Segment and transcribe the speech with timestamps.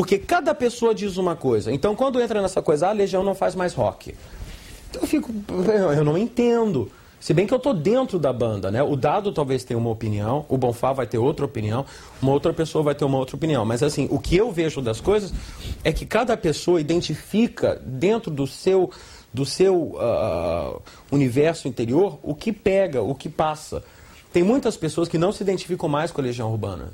[0.00, 1.70] Porque cada pessoa diz uma coisa.
[1.70, 4.14] Então, quando entra nessa coisa, ah, a Legião não faz mais rock.
[4.94, 5.30] Eu fico,
[5.94, 6.90] eu não entendo.
[7.20, 8.82] Se bem que eu estou dentro da banda, né?
[8.82, 11.84] O Dado talvez tenha uma opinião, o Bonfá vai ter outra opinião,
[12.22, 13.66] uma outra pessoa vai ter uma outra opinião.
[13.66, 15.34] Mas assim, o que eu vejo das coisas
[15.84, 18.90] é que cada pessoa identifica dentro do seu,
[19.34, 20.80] do seu uh,
[21.12, 23.84] universo interior o que pega, o que passa.
[24.32, 26.90] Tem muitas pessoas que não se identificam mais com a Legião Urbana.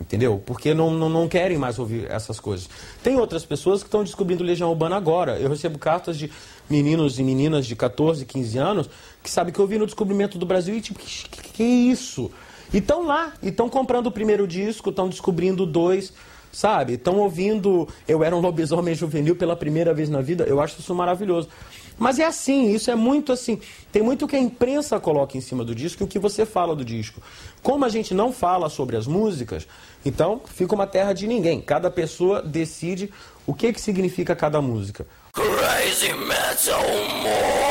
[0.00, 0.42] Entendeu?
[0.44, 2.68] Porque não, não, não querem mais ouvir essas coisas.
[3.02, 5.38] Tem outras pessoas que estão descobrindo Legião Urbana agora.
[5.38, 6.30] Eu recebo cartas de
[6.68, 8.90] meninos e meninas de 14, 15 anos
[9.22, 12.30] que sabem que eu vi no descobrimento do Brasil e tipo, que, que, que isso?
[12.72, 16.12] E estão lá, e estão comprando o primeiro disco, estão descobrindo dois,
[16.52, 16.94] sabe?
[16.94, 20.44] Estão ouvindo Eu Era um Lobisomem Juvenil pela primeira vez na vida.
[20.44, 21.48] Eu acho isso maravilhoso.
[21.98, 23.60] Mas é assim, isso é muito assim.
[23.92, 26.74] Tem muito que a imprensa coloca em cima do disco e o que você fala
[26.74, 27.20] do disco.
[27.62, 29.66] Como a gente não fala sobre as músicas,
[30.04, 31.60] então fica uma terra de ninguém.
[31.60, 33.10] Cada pessoa decide
[33.46, 35.06] o que, que significa cada música.
[35.32, 37.63] Crazy Metal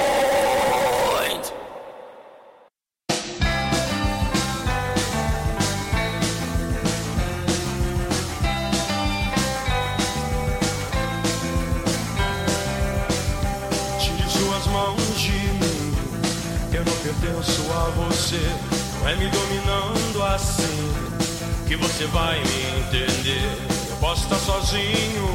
[19.00, 20.94] Não é me dominando assim
[21.68, 23.44] que você vai me entender.
[23.90, 25.28] Eu posso estar sozinho,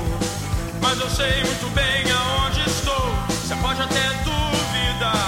[0.82, 3.10] mas eu sei muito bem aonde estou.
[3.28, 5.27] Você pode até duvidar,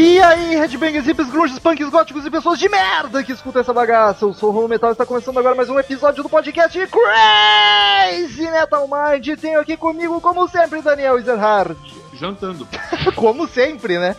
[0.00, 4.24] E aí, headbangers, hippies, grunges, punks, góticos e pessoas de merda que escutam essa bagaça.
[4.24, 8.50] Eu sou o Romo Metal e está começando agora mais um episódio do podcast Crazy
[8.50, 9.26] Metal Mind.
[9.26, 11.76] E tenho aqui comigo, como sempre, Daniel Ezerhard.
[12.14, 12.66] Jantando.
[13.14, 14.16] como sempre, né?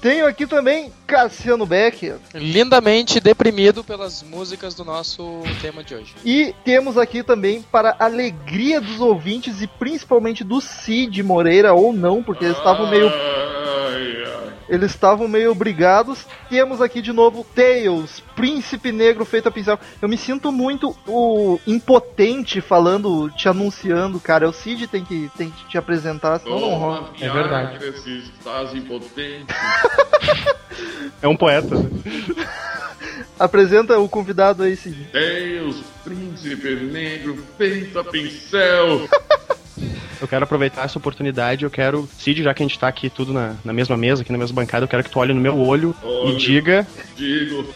[0.00, 2.16] tenho aqui também Cassiano Becker.
[2.34, 6.16] Lindamente deprimido pelas músicas do nosso tema de hoje.
[6.24, 12.24] E temos aqui também, para alegria dos ouvintes e principalmente do Cid Moreira, ou não,
[12.24, 13.08] porque eles estavam meio
[14.68, 16.26] eles estavam meio obrigados.
[16.48, 19.78] Temos aqui de novo Tails, príncipe negro feito a pincel.
[20.00, 24.48] Eu me sinto muito o impotente falando, te anunciando, cara.
[24.48, 27.12] O Cid tem que, tem que te apresentar, senão não rola.
[27.20, 27.78] É verdade.
[27.86, 29.46] Estás impotente.
[31.22, 31.74] é um poeta.
[31.76, 31.90] Né?
[33.38, 35.08] Apresenta o convidado aí, Cid.
[35.12, 39.08] Tails, príncipe negro feito a pincel.
[40.20, 43.32] Eu quero aproveitar essa oportunidade, eu quero, Cid, já que a gente tá aqui tudo
[43.32, 45.58] na, na mesma mesa, aqui na mesma bancada, eu quero que tu olhe no meu
[45.58, 46.86] olho Olho, e diga.
[47.14, 47.66] Digo.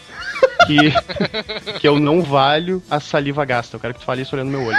[0.65, 3.75] Que, que eu não valho a saliva gasta.
[3.75, 4.77] Eu quero que tu fale isso olhando no meu olho.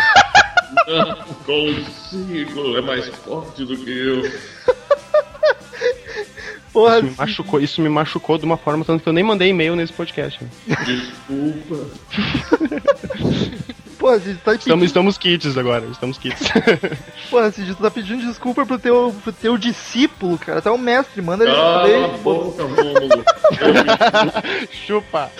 [0.86, 1.14] Não
[1.44, 4.22] consigo, é mais forte do que eu.
[6.72, 9.50] Porra, isso me, machucou, isso me machucou de uma forma tanto que eu nem mandei
[9.50, 10.40] e-mail nesse podcast.
[10.86, 11.86] Desculpa.
[14.02, 14.58] Pô, Cid, tá pedindo...
[14.58, 16.42] estamos, estamos kits agora, estamos kits.
[17.30, 20.58] Pô, Cid, tu tá pedindo desculpa pro teu, pro teu discípulo, cara.
[20.58, 22.64] Até o mestre, manda ele ah, boca,
[24.72, 25.30] Chupa.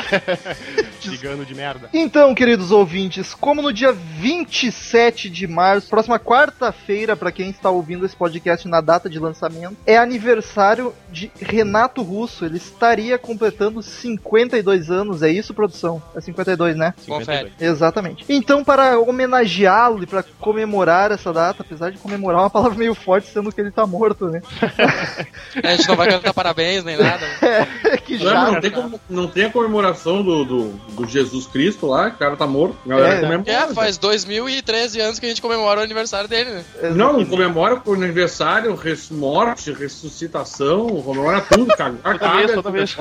[1.01, 1.91] Cigano de merda.
[1.93, 8.07] Então, queridos ouvintes, como no dia 27 de março, próxima quarta-feira, para quem está ouvindo
[8.07, 12.45] esse podcast na data de lançamento, é aniversário de Renato Russo.
[12.45, 16.01] Ele estaria completando 52 anos, é isso, produção?
[16.15, 16.95] É 52, né?
[16.99, 17.53] 52.
[17.61, 18.25] Exatamente.
[18.29, 22.95] Então, então, para homenageá-lo e para comemorar essa data, apesar de comemorar uma palavra meio
[22.95, 24.43] forte, sendo que ele tá morto, né?
[25.65, 27.23] a gente não vai cantar parabéns nem nada.
[27.43, 28.33] É, que já.
[28.33, 32.13] Não, não, tem, como, não tem a comemoração do, do, do, Jesus Cristo lá, o
[32.13, 32.77] cara tá morto.
[32.85, 33.51] A galera é, comemora.
[33.51, 36.65] É, faz 2013 anos que a gente comemora o aniversário dele, né?
[36.95, 41.95] Não, comemora o aniversário, res, morte, ressuscitação, comemora tudo, cara.
[42.03, 42.97] toda, caga, vez, toda, vez,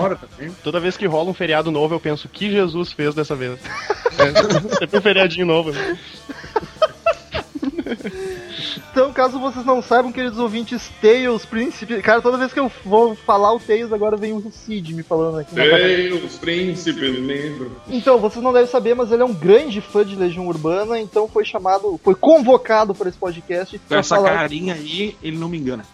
[0.64, 3.60] toda vez que rola um feriado novo, eu penso, que Jesus fez dessa vez?
[4.80, 5.72] Sempre um feriadinho novo.
[8.92, 12.02] Então, caso vocês não saibam, queridos ouvintes, Tails, príncipe.
[12.02, 15.40] Cara, toda vez que eu vou falar o Tails, agora vem o Cid me falando
[15.40, 15.56] aqui.
[15.56, 17.72] Tails, príncipe negro.
[17.88, 21.26] Então, vocês não devem saber, mas ele é um grande fã de Legião Urbana, então
[21.26, 23.80] foi chamado, foi convocado para esse podcast.
[23.88, 24.34] Com essa falar...
[24.34, 25.86] carinha aí, ele não me engana.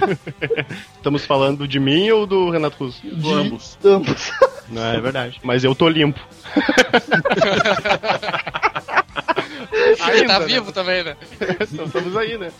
[0.96, 3.02] Estamos falando de mim ou do Renato Russo?
[3.02, 3.78] De ambos.
[3.84, 4.32] Ambos.
[4.70, 5.38] Não, é verdade.
[5.42, 6.20] Mas eu tô limpo.
[10.08, 10.46] Ele tá né?
[10.46, 11.16] vivo também, né?
[11.72, 12.50] Então estamos aí, né?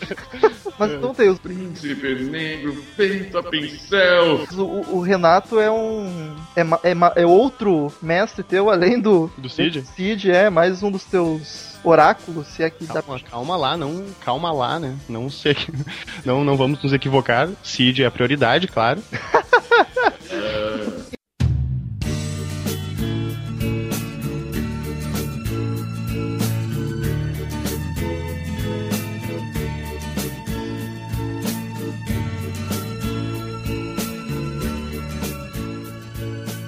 [0.77, 4.45] Mas não tem os Príncipe negro feito a pincel.
[4.53, 6.35] O, o Renato é um.
[6.55, 9.31] É, é, é outro mestre teu, além do.
[9.37, 9.83] Do Cid?
[9.95, 14.05] Cid, é, mais um dos teus oráculos, se é que dá Calma, calma lá, não,
[14.23, 14.95] calma lá, né?
[15.09, 15.57] Não sei,
[16.23, 17.49] não, não vamos nos equivocar.
[17.63, 19.01] Cid é a prioridade, claro.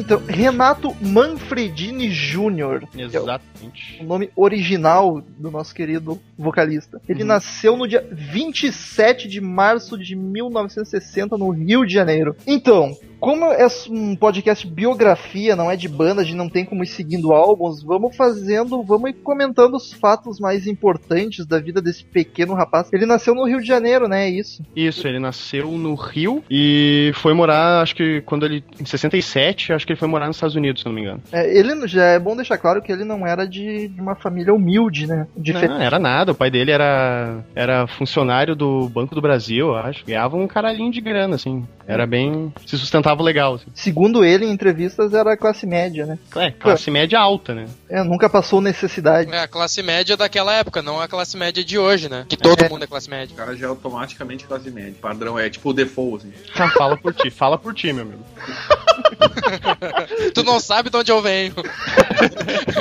[0.04, 2.86] Então, Renato Manfredini Jr.
[2.92, 4.02] que é Exatamente.
[4.02, 7.02] o nome original do nosso querido vocalista.
[7.08, 12.36] Ele nasceu no dia 27 de março de 1960 no Rio de Janeiro.
[12.46, 16.84] Então, como é um podcast biografia, não é de banda, a gente não tem como
[16.84, 22.04] ir seguindo álbuns, vamos fazendo, vamos ir comentando os fatos mais importantes da vida desse
[22.04, 22.90] pequeno rapaz.
[22.92, 24.26] Ele nasceu no Rio de Janeiro, né?
[24.26, 24.62] É isso.
[24.76, 28.62] Isso, ele nasceu no Rio e foi morar, acho que quando ele.
[28.78, 31.24] Em 67, acho que ele foi morar nos Estados Unidos, se não me engano.
[31.32, 34.54] É, ele já é bom deixar claro que ele não era de, de uma família
[34.54, 35.28] humilde, né?
[35.38, 35.70] Diferente.
[35.70, 36.33] Não, era nada.
[36.34, 40.04] O pai dele era, era funcionário do Banco do Brasil, acho.
[40.06, 41.66] Ganhava um caralhinho de grana, assim.
[41.88, 42.54] Era bem.
[42.66, 43.66] Se sustentava legal, assim.
[43.74, 46.18] Segundo ele, em entrevistas, era classe média, né?
[46.36, 47.66] É, classe média alta, né?
[47.90, 49.32] É, nunca passou necessidade.
[49.32, 52.26] É a classe média daquela época, não a classe média de hoje, né?
[52.30, 52.70] Que todo É.
[52.70, 53.34] mundo é classe média.
[53.34, 54.96] O cara já é automaticamente classe média.
[55.02, 56.34] Padrão é tipo o default, assim.
[56.56, 58.24] Ah, fala por ti, fala por ti, meu amigo.
[60.34, 61.54] tu não sabe de onde eu venho.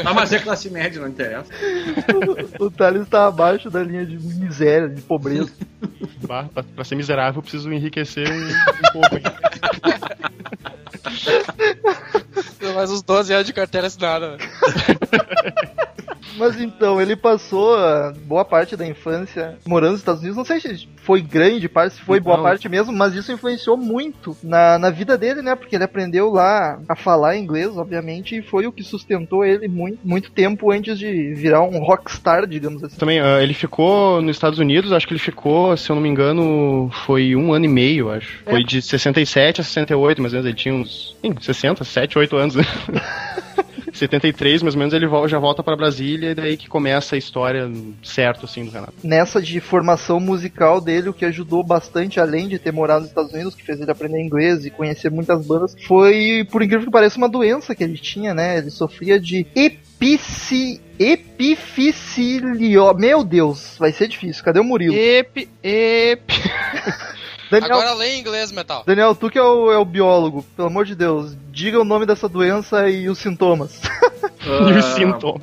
[0.05, 1.47] Ah, mas é classe média, não interessa.
[2.59, 5.51] o Thales tá abaixo da linha de miséria, de pobreza.
[6.27, 9.23] Bah, pra, pra ser miserável, eu preciso enriquecer um, hein?
[12.75, 14.39] Mais uns 12 anos de carteira assinada.
[16.37, 20.37] Mas então, ele passou ah, boa parte da infância morando nos Estados Unidos.
[20.37, 22.45] Não sei se foi grande parte, se foi boa Não.
[22.45, 25.55] parte mesmo, mas isso influenciou muito na, na vida dele, né?
[25.55, 29.99] Porque ele aprendeu lá a falar inglês, obviamente, e foi o que sustentou ele muito,
[30.05, 32.97] muito tempo antes de virar um rockstar, digamos assim.
[32.97, 36.09] Também, ah, ele ficou nos Estados Unidos, acho que ele ficou, se eu não me
[36.09, 38.43] engano, foi um ano e meio, acho.
[38.47, 38.51] É.
[38.51, 42.37] Foi de 67 a 68, mais ou menos, ele tinha uns sim, 60, 7, 8
[42.37, 42.65] anos, né?
[43.93, 47.71] 73, mais ou menos, ele já volta pra Brasília e daí que começa a história
[48.03, 48.95] certo, assim, do Renato.
[49.05, 53.33] nessa de formação musical dele, o que ajudou bastante, além de ter morado nos Estados
[53.33, 57.19] Unidos, que fez ele aprender inglês e conhecer muitas bandas, foi, por incrível que pareça,
[57.19, 58.59] uma doença que ele tinha, né?
[58.59, 60.81] Ele sofria de epici...
[60.99, 62.93] epificilio...
[62.95, 64.43] Meu Deus, vai ser difícil.
[64.45, 64.95] Cadê o Murilo?
[64.97, 66.23] Ep, ep.
[67.61, 68.83] Daniel, Agora lê em inglês, Metal.
[68.87, 72.07] Daniel, tu que é o, é o biólogo, pelo amor de Deus, diga o nome
[72.07, 73.81] dessa doença e os sintomas.
[74.45, 75.41] E o Ah, sintoma.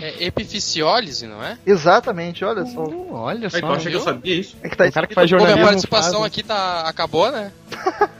[0.00, 1.58] É epifisiólise, não é?
[1.66, 2.84] Exatamente, olha só.
[3.10, 3.66] Olha Aí, só.
[3.66, 4.56] tu acha que eu sabia isso?
[4.62, 7.30] É que tá O cara que faz Pô, minha jornalismo participação faz, aqui tá acabou,
[7.32, 7.50] né?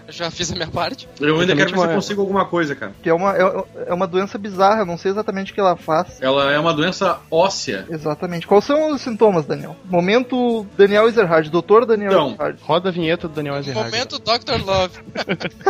[0.06, 1.08] Eu já fiz a minha parte.
[1.20, 2.92] Eu ainda quero ver se eu consigo alguma coisa, cara.
[3.02, 5.76] que é uma, é, é uma doença bizarra, eu não sei exatamente o que ela
[5.76, 6.20] faz.
[6.20, 7.86] Ela é uma doença óssea.
[7.88, 8.46] Exatamente.
[8.46, 9.76] Quais são os sintomas, Daniel?
[9.84, 12.58] Momento Daniel Ezerhard, doutor Daniel Então, Ezerhard.
[12.62, 13.90] Roda a vinheta do Daniel Ezerhard.
[13.90, 14.64] Momento Dr.
[14.64, 14.98] Love.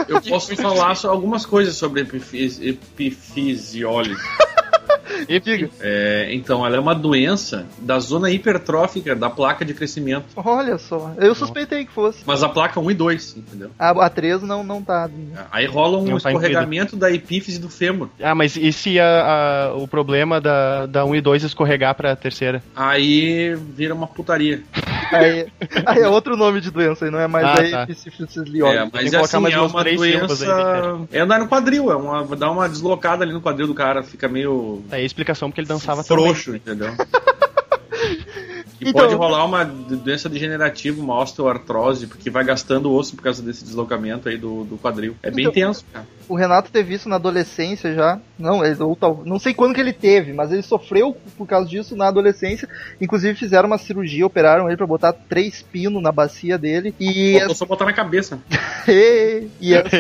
[0.09, 4.21] Eu posso falar só algumas coisas sobre epifis- epifisiólise.
[5.43, 5.71] Diga.
[5.81, 10.25] É, então, ela é uma doença da zona hipertrófica da placa de crescimento.
[10.37, 12.23] Olha só, eu suspeitei que fosse.
[12.27, 13.71] Mas a placa 1 e 2, entendeu?
[13.79, 15.09] A, a 3 não, não tá.
[15.51, 18.09] Aí rola um Não tá escorregamento da epífise do fêmur.
[18.21, 22.15] Ah, mas e se a- a- o problema da, da 1 e 2 escorregar pra
[22.17, 22.63] terceira?
[22.75, 24.63] Aí vira uma putaria.
[25.11, 25.47] Aí,
[25.87, 27.87] aí é outro nome de doença, aí não é mais Ah, a tá.
[28.73, 30.55] É, mas assim, mais é uma doença.
[30.55, 34.03] aí, É andar no quadril, é uma, dá uma deslocada ali no quadril do cara,
[34.03, 36.93] fica meio Tá aí a explicação porque ele dançava frouxo, entendeu?
[38.81, 43.43] E Então- pode rolar uma doença degenerativa, uma osteoartrose, porque vai gastando osso por causa
[43.43, 45.15] desse deslocamento aí do, do quadril.
[45.23, 46.07] É bem Então- tenso, cara.
[46.29, 48.21] O Renato teve isso na adolescência já.
[48.39, 51.69] Não, ele, ou tal, não sei quando que ele teve, mas ele sofreu por causa
[51.69, 52.69] disso na adolescência.
[53.01, 56.95] Inclusive fizeram uma cirurgia, operaram ele pra botar três pinos na bacia dele.
[57.01, 58.39] E Faltou só botar na cabeça.
[59.61, 59.97] e essa,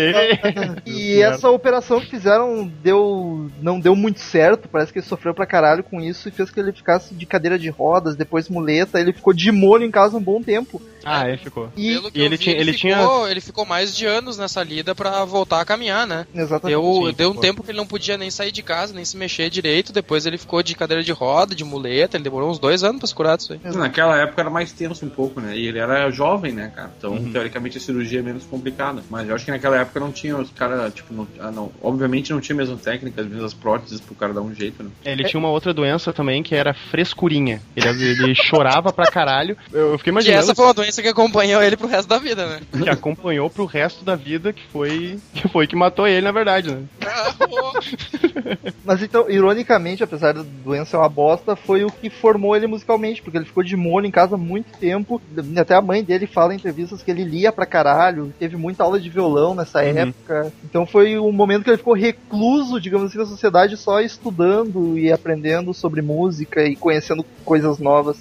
[0.86, 4.68] e essa operação que fizeram deu não deu muito certo.
[4.68, 7.58] Parece que ele sofreu pra caralho com isso e fez que ele ficasse de cadeira
[7.58, 8.69] de rodas, depois muleta.
[9.00, 10.80] Ele ficou de molho em casa um bom tempo.
[11.04, 11.70] Ah, é, ficou.
[11.76, 14.62] E Pelo que e ele vi, tinha- ele ficou, ele ficou mais de anos nessa
[14.62, 16.26] lida pra voltar a caminhar, né?
[16.34, 16.76] exatamente.
[16.78, 19.16] Deu, Sim, deu um tempo que ele não podia nem sair de casa, nem se
[19.16, 19.92] mexer direito.
[19.92, 22.16] Depois ele ficou de cadeira de roda, de muleta.
[22.16, 23.60] Ele demorou uns dois anos pra se curar disso aí.
[23.74, 25.56] Naquela época era mais tenso um pouco, né?
[25.56, 26.92] E ele era jovem, né, cara?
[26.96, 27.32] Então, Uhum.
[27.32, 29.02] teoricamente, a cirurgia é menos complicada.
[29.10, 32.32] Mas eu acho que naquela época não tinha os caras, tipo, não, ah, não, obviamente
[32.32, 34.90] não tinha a mesma técnica, as mesmas próteses pro cara dar um jeito, né?
[35.04, 37.60] Ele tinha uma outra doença também que era frescurinha.
[37.76, 39.56] Ele, ele chorava pra caralho.
[39.72, 42.18] Eu, eu fiquei E imaginando essa foi uma doença que acompanhou ele pro resto da
[42.18, 42.60] vida, né?
[42.72, 46.70] que acompanhou pro resto da vida, que foi que foi que matou ele, na verdade,
[46.70, 46.82] né?
[48.84, 53.22] Mas então, ironicamente, apesar da doença ser uma bosta, foi o que formou ele musicalmente,
[53.22, 55.20] porque ele ficou de molho em casa há muito tempo.
[55.56, 58.98] Até a mãe dele fala em entrevistas que ele lia pra caralho, teve muita aula
[59.00, 60.52] de violão nessa época.
[60.64, 65.12] Então foi um momento que ele ficou recluso, digamos assim, na sociedade, só estudando e
[65.12, 68.20] aprendendo sobre música e conhecendo coisas novas.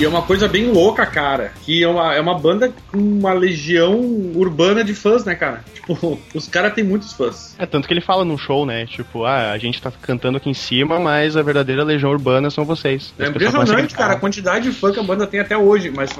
[0.00, 1.52] E é uma coisa bem louca, cara.
[1.62, 4.00] Que é uma, é uma banda com uma legião
[4.34, 5.62] urbana de fãs, né, cara?
[5.74, 7.54] Tipo, os caras têm muitos fãs.
[7.58, 8.86] É tanto que ele fala num show, né?
[8.86, 12.64] Tipo, ah, a gente tá cantando aqui em cima, mas a verdadeira legião urbana são
[12.64, 13.12] vocês.
[13.18, 15.90] É As impressionante, cara, a quantidade de fã que a banda tem até hoje.
[15.90, 16.10] Mas,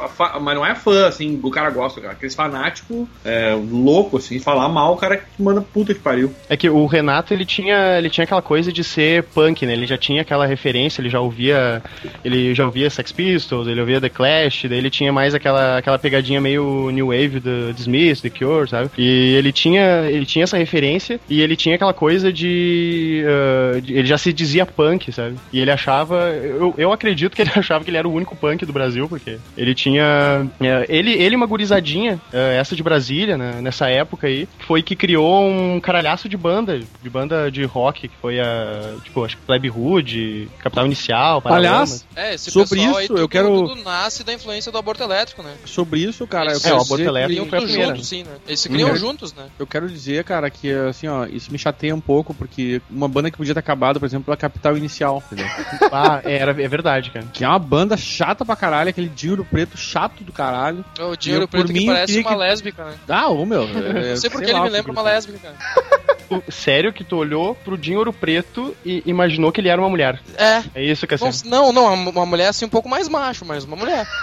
[0.42, 2.12] mas não é fã, assim, o cara gosta, cara.
[2.12, 6.34] Aqueles fanáticos é, louco, assim, falar mal, o cara que manda puta que pariu.
[6.50, 9.72] É que o Renato, ele tinha, ele tinha aquela coisa de ser punk, né?
[9.72, 11.82] Ele já tinha aquela referência, ele já ouvia,
[12.22, 15.98] ele já ouvia Sex Pistols, ele ouvia The Clash, daí ele tinha mais aquela, aquela
[15.98, 18.90] pegadinha meio new wave do The Smiths, The Cure, sabe?
[18.98, 23.94] E ele tinha, ele tinha essa referência e ele tinha aquela coisa de, ah, de-
[23.94, 25.36] ele já se dizia punk, sabe?
[25.52, 28.64] E ele achava, eu, eu acredito que ele achava que ele era o único punk
[28.64, 33.36] do Brasil, porque ele tinha, é, ele, ele e uma gurizadinha, é, essa de Brasília,
[33.36, 38.08] né, nessa época aí, foi que criou um caralhaço de banda, de banda de rock,
[38.08, 43.16] que foi a, tipo, acho que Plebe Hood, Capital Inicial, Aliás, É, esse Sobre isso,
[43.16, 45.54] eu quero- tudo nasce da influência do aborto elétrico, né?
[45.64, 47.68] sobre isso, cara, eu Eles É, quero o aborto dizer elétrico criam foi a tudo
[47.70, 47.94] primeira.
[47.94, 48.30] juntos, sim, né?
[48.46, 48.96] Eles se criam Uhum.
[48.96, 49.46] juntos, né?
[49.58, 53.30] Eu quero dizer, cara, que assim, ó, isso me chateia um pouco, porque uma banda
[53.30, 55.46] que podia ter acabado, por exemplo, a Capital Inicial, entendeu?
[55.92, 57.26] Ah, é, era, é verdade, cara.
[57.32, 60.84] que é uma banda chata pra caralho, aquele dinheiro preto chato do caralho.
[61.00, 62.94] O dinheiro Eu, por preto mim, que eu parece uma que- lésbica, né?
[63.08, 63.62] Ah, ô meu.
[63.68, 66.42] é- Não sei porque sei ele lá me lembra que uma lésbica, cara.
[66.48, 70.20] Sério que tu olhou pro Dinho Ouro Preto e imaginou que ele era uma mulher.
[70.36, 70.62] É.
[70.76, 71.34] É isso, Cassiano.
[71.44, 74.06] Não, não, uma, uma mulher assim um pouco mais macho, mas uma mulher.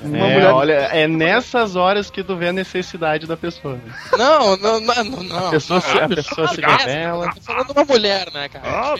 [0.00, 3.74] Uma é, mulher- olha, é nessas horas que tu vê a necessidade da pessoa.
[3.74, 3.92] né?
[4.16, 5.22] Não, não, não, não.
[5.22, 5.48] não.
[5.48, 7.34] A pessoa, se, a pessoa se revela.
[7.34, 8.94] Tô falando uma mulher, né, cara?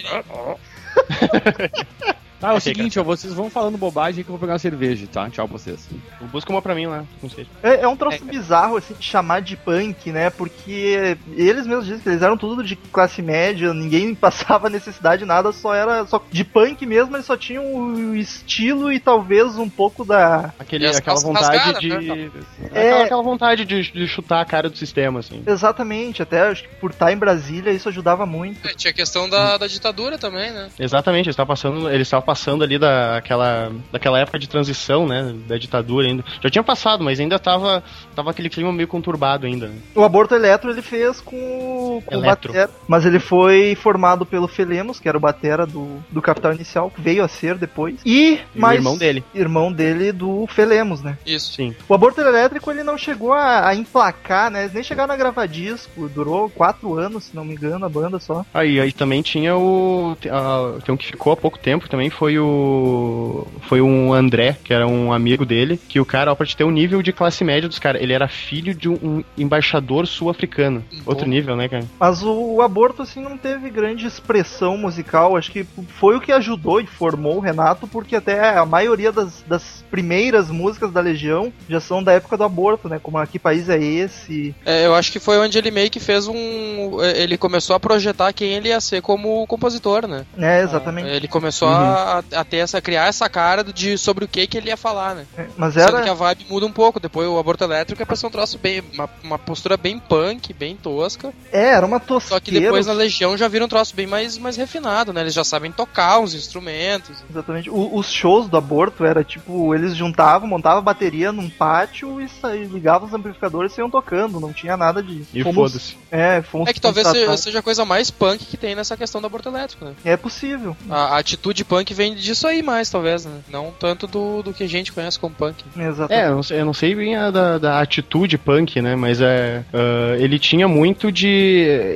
[2.41, 5.07] Tá, é o seguinte, ó, vocês vão falando bobagem que eu vou pegar uma cerveja,
[5.13, 5.29] tá?
[5.29, 5.87] Tchau pra vocês.
[6.33, 7.47] Busca uma pra mim lá, não sei.
[7.63, 10.31] É, é um troço bizarro, assim, de chamar de punk, né?
[10.31, 15.53] Porque eles mesmos dizem que eles eram tudo de classe média, ninguém passava necessidade, nada,
[15.53, 16.07] só era.
[16.07, 20.55] Só de punk mesmo, eles só tinham o estilo e talvez um pouco da.
[20.59, 21.89] Aquele, as aquela vontade de.
[21.89, 22.31] né?
[22.73, 22.89] É.
[22.89, 25.43] Aquela, aquela vontade de, de chutar a cara do sistema, assim.
[25.47, 28.67] Exatamente, até acho que por estar em Brasília isso ajudava muito.
[28.67, 30.71] É, Tinha a questão da, da ditadura também, né?
[30.79, 35.59] Exatamente, eles estavam passando, eles estavam passando ali daquela, daquela época de transição, né, da
[35.59, 36.25] ditadura ainda.
[36.41, 37.83] Já tinha passado, mas ainda tava,
[38.15, 39.67] tava aquele clima meio conturbado ainda.
[39.67, 39.75] né?
[39.97, 42.21] O aborto eletro ele fez com, o- com o.
[42.23, 46.89] Batera, mas ele foi formado pelo Felemos, que era o batera do, do Capital Inicial,
[46.89, 47.97] que veio a ser depois.
[48.07, 49.25] E, E o mais irmão dele.
[49.35, 51.19] Irmão dele do Felemos, né?
[51.27, 51.53] Isso.
[51.55, 51.75] Sim.
[51.89, 54.61] O aborto elétrico ele não chegou a, a emplacar, né?
[54.63, 58.21] Eles nem chegaram a gravar disco, durou quatro anos, se não me engano, a banda
[58.21, 58.45] só.
[58.55, 60.17] Aí, aí também tinha o.
[60.31, 63.47] a- Tem um que ficou há pouco tempo também, foi o.
[63.63, 66.65] Foi um André, que era um amigo dele, que o cara, ó, pra te ter
[66.65, 70.85] o nível de classe média dos caras, ele era filho de um, um embaixador sul-africano.
[71.07, 71.87] Outro nível, né, cara?
[71.99, 75.35] Mas o, o aborto, assim, não teve grande expressão musical.
[75.35, 75.65] Acho que
[75.99, 80.51] foi o que ajudou e formou o Renato, porque até a maioria das, das primeiras
[80.51, 83.01] músicas da Legião já são da época do aborto, né?
[83.03, 84.55] Como a Que País é Esse?
[84.67, 87.03] É, eu acho que foi onde ele meio que fez um.
[87.03, 90.27] Ele começou a projetar quem ele ia ser como compositor, né?
[90.37, 91.09] É, exatamente.
[91.09, 94.69] Ele começou a, a ter essa, criar essa cara de sobre o que, que ele
[94.69, 95.27] ia falar, né?
[95.37, 96.03] É, Mas Sendo era.
[96.03, 96.99] que a vibe muda um pouco.
[97.01, 98.83] Depois o aborto elétrico é pra ser um troço bem.
[98.93, 101.33] Uma, uma postura bem punk, bem tosca.
[101.53, 102.35] É, era uma tosqueira.
[102.37, 105.21] Só que depois na Legião já vira um troço bem mais, mais refinado, né?
[105.21, 107.17] Eles já sabem tocar uns instrumentos.
[107.31, 107.71] Exatamente.
[107.71, 112.29] O- os shows do aborto era tipo, eles juntavam, montavam a bateria num pátio e,
[112.57, 114.41] e ligavam os amplificadores e iam tocando.
[114.41, 115.23] Não tinha nada de.
[115.33, 115.97] E fomos- foda-se.
[116.11, 119.21] É, fomos É que talvez seja, seja a coisa mais punk que tem nessa questão
[119.21, 119.93] do aborto elétrico, né?
[120.05, 120.77] É possível.
[120.89, 123.41] A, a atitude punk vem disso aí mais, talvez, né?
[123.51, 125.63] Não tanto do, do que a gente conhece como punk.
[125.77, 126.13] Exatamente.
[126.25, 128.97] É, eu não sei, eu não sei bem a da, da atitude punk, né?
[128.97, 131.29] Mas é, ah, ele tinha muito de.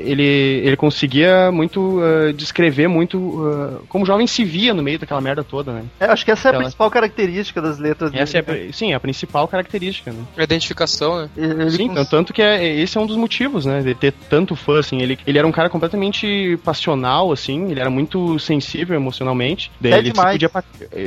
[0.04, 0.22] Ele,
[0.64, 5.22] ele conseguia muito ah, descrever muito ah, como o jovem se via no meio daquela
[5.22, 5.84] merda toda, né?
[5.98, 8.22] É, acho que essa é a Ela- principal característica das letras dele.
[8.22, 8.68] Essa é, né?
[8.68, 10.22] a- sim, a principal característica, né?
[10.36, 11.30] A identificação, né?
[11.36, 14.12] Ele Sim, cons- tanto, tanto que é, esse é um dos motivos, né, de ter
[14.28, 18.94] tanto fã, assim, ele, ele era um cara completamente passional, assim, ele era muito sensível
[18.96, 20.32] emocionalmente, daí Até ele demais.
[20.32, 20.48] podia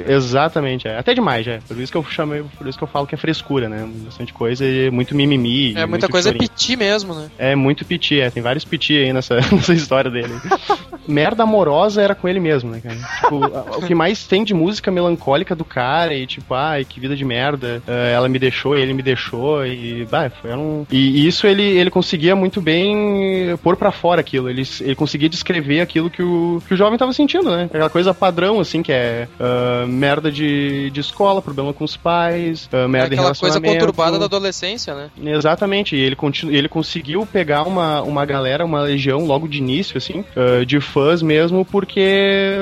[0.07, 3.07] Exatamente, é, até demais, é, por isso que eu chamei, por isso que eu falo
[3.07, 5.71] que é frescura, né, bastante coisa, e muito mimimi.
[5.71, 6.49] É, muita muito coisa é chorinho.
[6.49, 7.29] piti mesmo, né?
[7.37, 10.33] É muito piti, é, tem vários piti aí nessa, nessa história dele.
[11.07, 12.95] Merda amorosa era com ele mesmo, né, cara?
[13.21, 17.15] Tipo, o que mais tem de música melancólica do cara e tipo, ai, que vida
[17.15, 20.85] de merda, eh, ela me deixou, ele me deixou e, bah, foi um...
[20.91, 25.79] E isso ele, ele conseguia muito bem pôr pra fora aquilo, ele, ele conseguia descrever
[25.79, 27.65] aquilo que o, que o jovem tava sentindo, né?
[27.65, 32.69] Aquela coisa padrão, assim, que é ah, merda de, de escola, problema com os pais,
[32.71, 35.09] É merda em aquela coisa conturbada da adolescência, né?
[35.23, 39.97] Exatamente, e ele, continu, ele conseguiu pegar uma, uma galera, uma legião logo de início,
[39.97, 42.55] assim, ah, de fãs mesmo, porque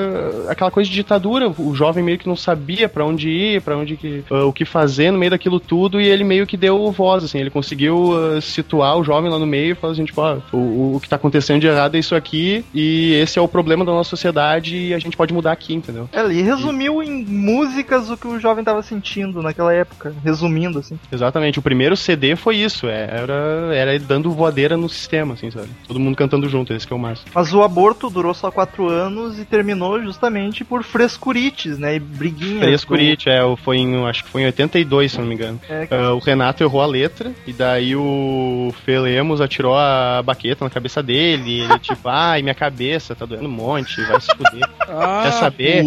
[0.48, 3.96] aquela coisa de ditadura, o jovem meio que não sabia pra onde ir, pra onde
[3.96, 7.38] que, o que fazer no meio daquilo tudo, e ele meio que deu voz, assim,
[7.38, 11.00] ele conseguiu situar o jovem lá no meio e falar assim, tipo, ah, o, o
[11.00, 14.10] que tá acontecendo de errado é isso aqui, e esse é o problema da nossa
[14.10, 15.95] sociedade e a gente pode mudar aqui, entendeu?
[16.12, 20.98] É, Ele resumiu em músicas o que o jovem tava sentindo naquela época, resumindo, assim.
[21.10, 23.34] Exatamente, o primeiro CD foi isso, é, era,
[23.74, 25.68] era ele dando voadeira no sistema, assim, sabe?
[25.86, 27.30] Todo mundo cantando junto, esse que é o máximo.
[27.34, 31.96] Mas o aborto durou só quatro anos e terminou justamente por frescurites, né?
[31.96, 32.60] E briguinhas.
[32.64, 35.60] Frescurite, é, o- foi em, acho que foi em 82, se não me engano.
[35.68, 40.64] É, Ah, o Renato errou a letra, e daí o Fê Lemos atirou a baqueta
[40.64, 44.28] na cabeça dele, e ele tipo, ai, minha cabeça tá doendo um monte, vai se
[44.36, 44.68] fuder.
[44.88, 45.82] Ah, Quer saber?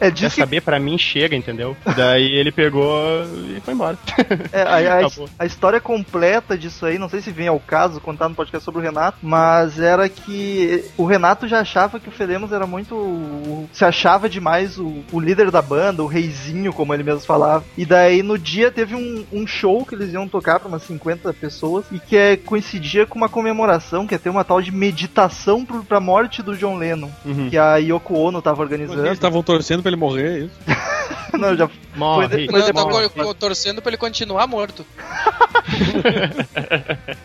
[0.00, 0.60] É, Quer diz que saber?
[0.62, 1.76] Pra mim chega, entendeu?
[1.96, 2.96] Daí ele pegou
[3.56, 3.96] e foi embora.
[4.52, 8.28] É, a, a- a história completa disso aí, não sei se vem ao caso contar
[8.28, 12.52] no podcast sobre o Renato, mas era que o Renato já achava que o Felemos
[12.52, 13.66] era muito.
[13.72, 17.64] se achava demais o, o líder da banda, o reizinho, como ele mesmo falava.
[17.76, 21.32] E daí no dia teve um, um show que eles iam tocar pra umas 50
[21.34, 25.64] pessoas e que é, coincidia com uma comemoração, que ia ter uma tal de meditação
[25.64, 27.48] pro, pra morte do John Lennon, Uhum.
[27.50, 29.02] que a Yoko Ono tava organizando.
[29.28, 30.54] Estavam torcendo pra ele morrer, é isso?
[31.38, 32.46] não, já Morre.
[32.48, 34.84] Foi- Não, depois- co- co- torcendo pra ele continuar morto.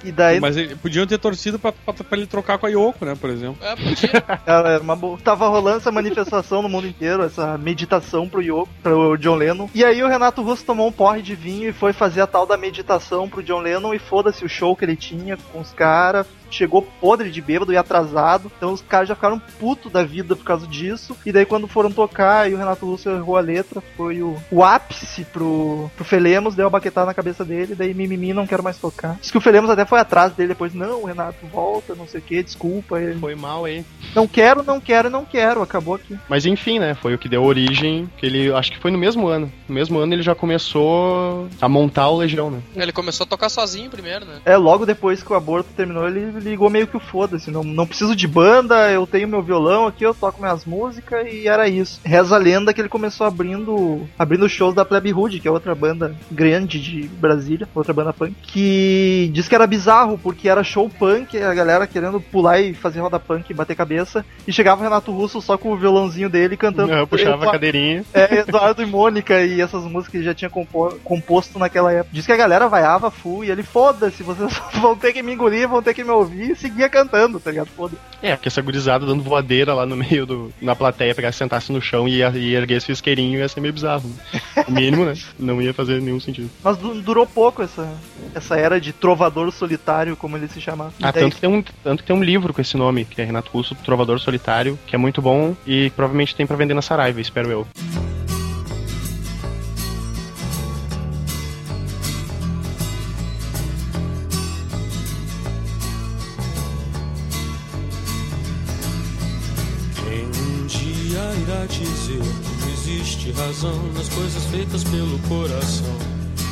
[0.04, 3.06] E daí Mas ele- podiam ter torcido pra, pra, pra ele trocar com a Yoko,
[3.06, 3.58] né, por exemplo.
[3.66, 4.24] É, podia.
[4.46, 5.18] Ela era uma boa.
[5.18, 9.70] Tava rolando essa manifestação no mundo inteiro, essa meditação pro Yoko, pro John Lennon.
[9.74, 12.46] E aí o Renato Russo tomou um porre de vinho e foi fazer a tal
[12.46, 16.28] da meditação pro John Lennon e foda-se o show que ele tinha com os caras.
[16.54, 18.52] Chegou podre de bêbado e atrasado.
[18.58, 21.16] Então os caras já ficaram puto da vida por causa disso.
[21.26, 24.64] E daí quando foram tocar e o Renato Russo errou a letra, foi o, o
[24.64, 28.78] ápice pro, pro Felemos, deu a baquetada na cabeça dele, daí mimimi, não quero mais
[28.78, 29.18] tocar.
[29.20, 32.24] Diz que o Felemos até foi atrás dele depois, não, Renato, volta, não sei o
[32.24, 33.00] que, desculpa.
[33.00, 33.84] Ele, Foi mal aí.
[34.16, 35.62] não quero, não quero, não quero.
[35.62, 36.18] Acabou aqui.
[36.30, 36.94] Mas enfim, né?
[36.94, 38.10] Foi o que deu origem.
[38.18, 38.54] Que ele.
[38.54, 39.52] Acho que foi no mesmo ano.
[39.68, 42.62] No mesmo ano ele já começou a montar o Legião, né?
[42.76, 44.42] Ele começou a tocar sozinho primeiro, né?
[44.46, 47.50] É, logo depois que o aborto terminou, ele ligou meio que o foda-se.
[47.52, 51.48] Não, não preciso de banda, eu tenho meu violão aqui, eu toco minhas músicas e
[51.48, 52.00] era isso.
[52.04, 55.74] Reza a lenda que ele começou abrindo abrindo shows da Plebe Hood, que é outra
[55.76, 60.90] banda grande de Brasília, outra banda punk, que diz que era bizarro, porque era show
[60.90, 64.84] punk, a galera querendo pular e fazer roda punk e bater cabeça, e chegava o
[64.84, 66.92] Renato Russo só com o violãozinho dele cantando.
[66.94, 68.04] Eu puxava a Eduardo- cadeirinha.
[68.14, 72.10] É, Eduardo e Mônica e essas músicas que ele já tinha compo- composto naquela época.
[72.14, 75.68] Diz que a galera vaiava full e ele, foda-se, vocês vão ter que me engolir,
[75.68, 77.68] vão ter que me ouvir e seguia cantando, tá ligado?
[77.76, 77.96] Foda.
[78.22, 80.54] É, porque essa gurizada dando voadeira lá no meio do.
[80.62, 84.10] na plateia, pegar, sentasse no chão e, e erguesse o isqueirinho ia ser meio bizarro.
[84.34, 84.64] Né?
[84.68, 85.14] O mínimo, né?
[85.38, 86.50] Não ia fazer nenhum sentido.
[86.64, 87.92] Mas du- durou pouco essa,
[88.34, 90.94] essa era de trovador solitário, como ele se chamava.
[91.02, 93.52] Ah, tanto que, tem um, tanto tem um livro com esse nome, que é Renato
[93.52, 97.50] Russo, Trovador Solitário, que é muito bom e provavelmente tem pra vender na Saraiva, espero
[97.52, 97.68] eu.
[111.42, 115.96] Irá dizer que existe razão nas coisas feitas pelo coração?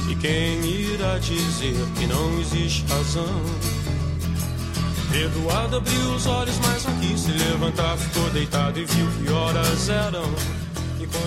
[0.09, 3.41] E quem irá dizer que não existe razão?
[5.13, 9.89] Eduardo abriu os olhos, mas não quis se levantar, ficou deitado e viu que horas
[9.89, 10.23] eram.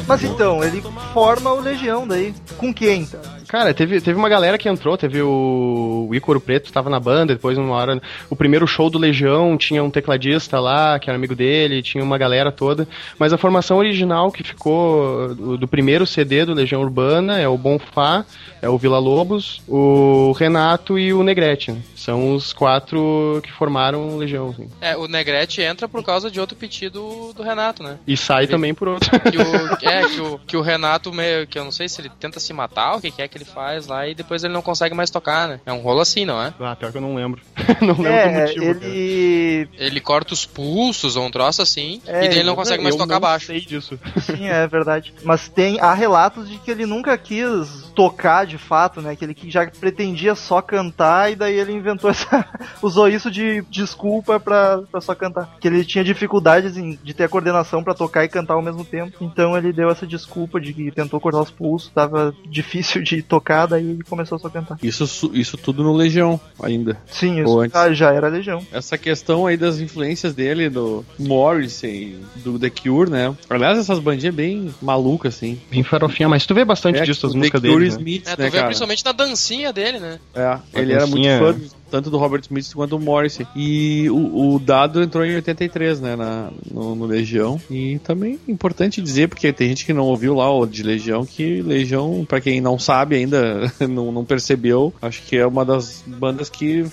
[0.07, 2.35] Mas então, ele forma o Legião daí.
[2.57, 3.09] Com quem?
[3.55, 7.35] Cara, teve, teve uma galera que entrou, teve o, o Ícoro Preto, tava na banda,
[7.35, 8.03] depois numa hora.
[8.29, 12.19] O primeiro show do Legião tinha um tecladista lá, que era amigo dele, tinha uma
[12.19, 12.89] galera toda.
[13.17, 17.57] Mas a formação original que ficou do, do primeiro CD do Legião Urbana é o
[17.57, 18.25] Bonfá,
[18.65, 21.73] é o Vila Lobos, o Renato e o Negrete.
[21.73, 21.79] né?
[21.97, 24.51] São os quatro que formaram o Legião.
[24.51, 24.69] assim.
[24.81, 27.99] É, o Negrete entra por causa de outro pedido do Renato, né?
[28.07, 29.11] E sai também por outro.
[29.21, 31.47] Que o, é, que o, que o Renato meio.
[31.47, 33.45] Que eu não sei se ele tenta se matar, o que, que é que ele
[33.45, 35.61] faz lá, e depois ele não consegue mais tocar, né?
[35.65, 36.53] É um rolo assim, não é?
[36.61, 37.41] ah, pior que eu não lembro.
[37.81, 38.75] não lembro do É, motivo.
[38.75, 38.87] cara.
[38.87, 39.69] ele.
[39.79, 42.95] Ele corta os pulsos ou um troço assim, É, e daí ele não consegue mais
[42.95, 43.47] eu tocar não baixo.
[43.47, 43.99] sei disso.
[44.21, 45.15] Sim, é verdade.
[45.23, 49.15] Mas tem há relatos de que ele nunca quis tocar de fato, né?
[49.17, 52.47] Que ele que já pretendia só cantar e daí ele inventou essa.
[52.83, 55.57] usou isso de desculpa pra, pra só cantar.
[55.61, 58.85] Que ele tinha dificuldades em, de ter a coordenação pra tocar e cantar ao mesmo
[58.85, 59.17] tempo.
[59.21, 63.67] Então ele deu essa desculpa de que tentou cortar os pulsos, tava difícil de tocar,
[63.67, 64.79] daí ele começou só a cantar.
[64.83, 66.99] Isso, isso tudo no Legião ainda.
[67.07, 68.65] Sim, isso ah, já era legião.
[68.73, 73.35] Essa questão aí das influências dele, do Morrissey, do The Cure, né?
[73.49, 75.61] Aliás, essas bandinhas bem malucas, assim.
[75.71, 77.95] Bem farofinha, mas tu vê bastante É, disso, as o músicas The Cure dele.
[77.97, 78.01] Né?
[78.01, 78.65] Smith, É, né, cara?
[78.67, 80.19] principalmente na dancinha dele, né?
[80.35, 81.55] É, ele era muito fã
[81.95, 83.47] tanto do Robert Smith quanto do Morrissey.
[83.55, 87.61] E o, o Dado entrou em 83, né, na, no, no Legião.
[87.71, 91.25] E também é importante dizer, porque tem gente que não ouviu lá o de Legião,
[91.25, 96.03] que Legião, pra quem não sabe ainda, não, não percebeu, acho que é uma das
[96.05, 96.85] bandas que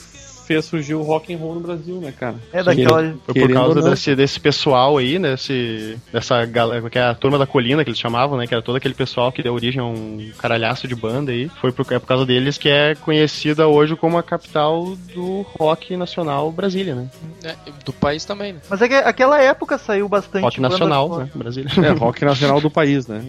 [0.51, 2.35] fez surgir o rock and roll no Brasil, né, cara?
[2.51, 3.15] É daquela.
[3.25, 3.89] Foi por causa não.
[3.89, 5.33] desse, desse pessoal aí, né?
[5.33, 8.45] Esse, dessa galera, que é a turma da colina que eles chamavam, né?
[8.47, 11.49] Que era todo aquele pessoal que deu origem a um caralhaço de banda aí.
[11.61, 15.95] Foi por, é por causa deles que é conhecida hoje como a capital do rock
[15.95, 17.07] nacional Brasília, né?
[17.43, 18.59] É, do país também, né?
[18.69, 20.43] Mas é que aquela época saiu bastante.
[20.43, 21.29] Rock nacional, né?
[21.33, 21.69] Brasília.
[21.85, 23.21] É, rock nacional do país, né?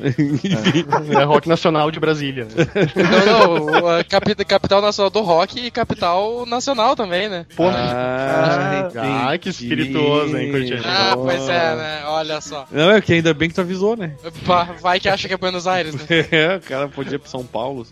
[1.18, 2.50] É rock nacional de Brasília, né?
[2.96, 7.46] Não, não, o- a capi- capital nacional do rock e capital nacional também, né?
[7.58, 8.88] Ah,
[9.30, 10.80] Ah, que espirituoso, hein, Curtinho?
[10.84, 12.02] Ah, pois é, né?
[12.06, 12.66] Olha só.
[12.70, 14.14] Não, é que ainda bem que tu avisou, né?
[14.80, 16.02] Vai que acha que é Buenos Aires, né?
[16.32, 17.86] É, o cara podia ir pra São Paulo?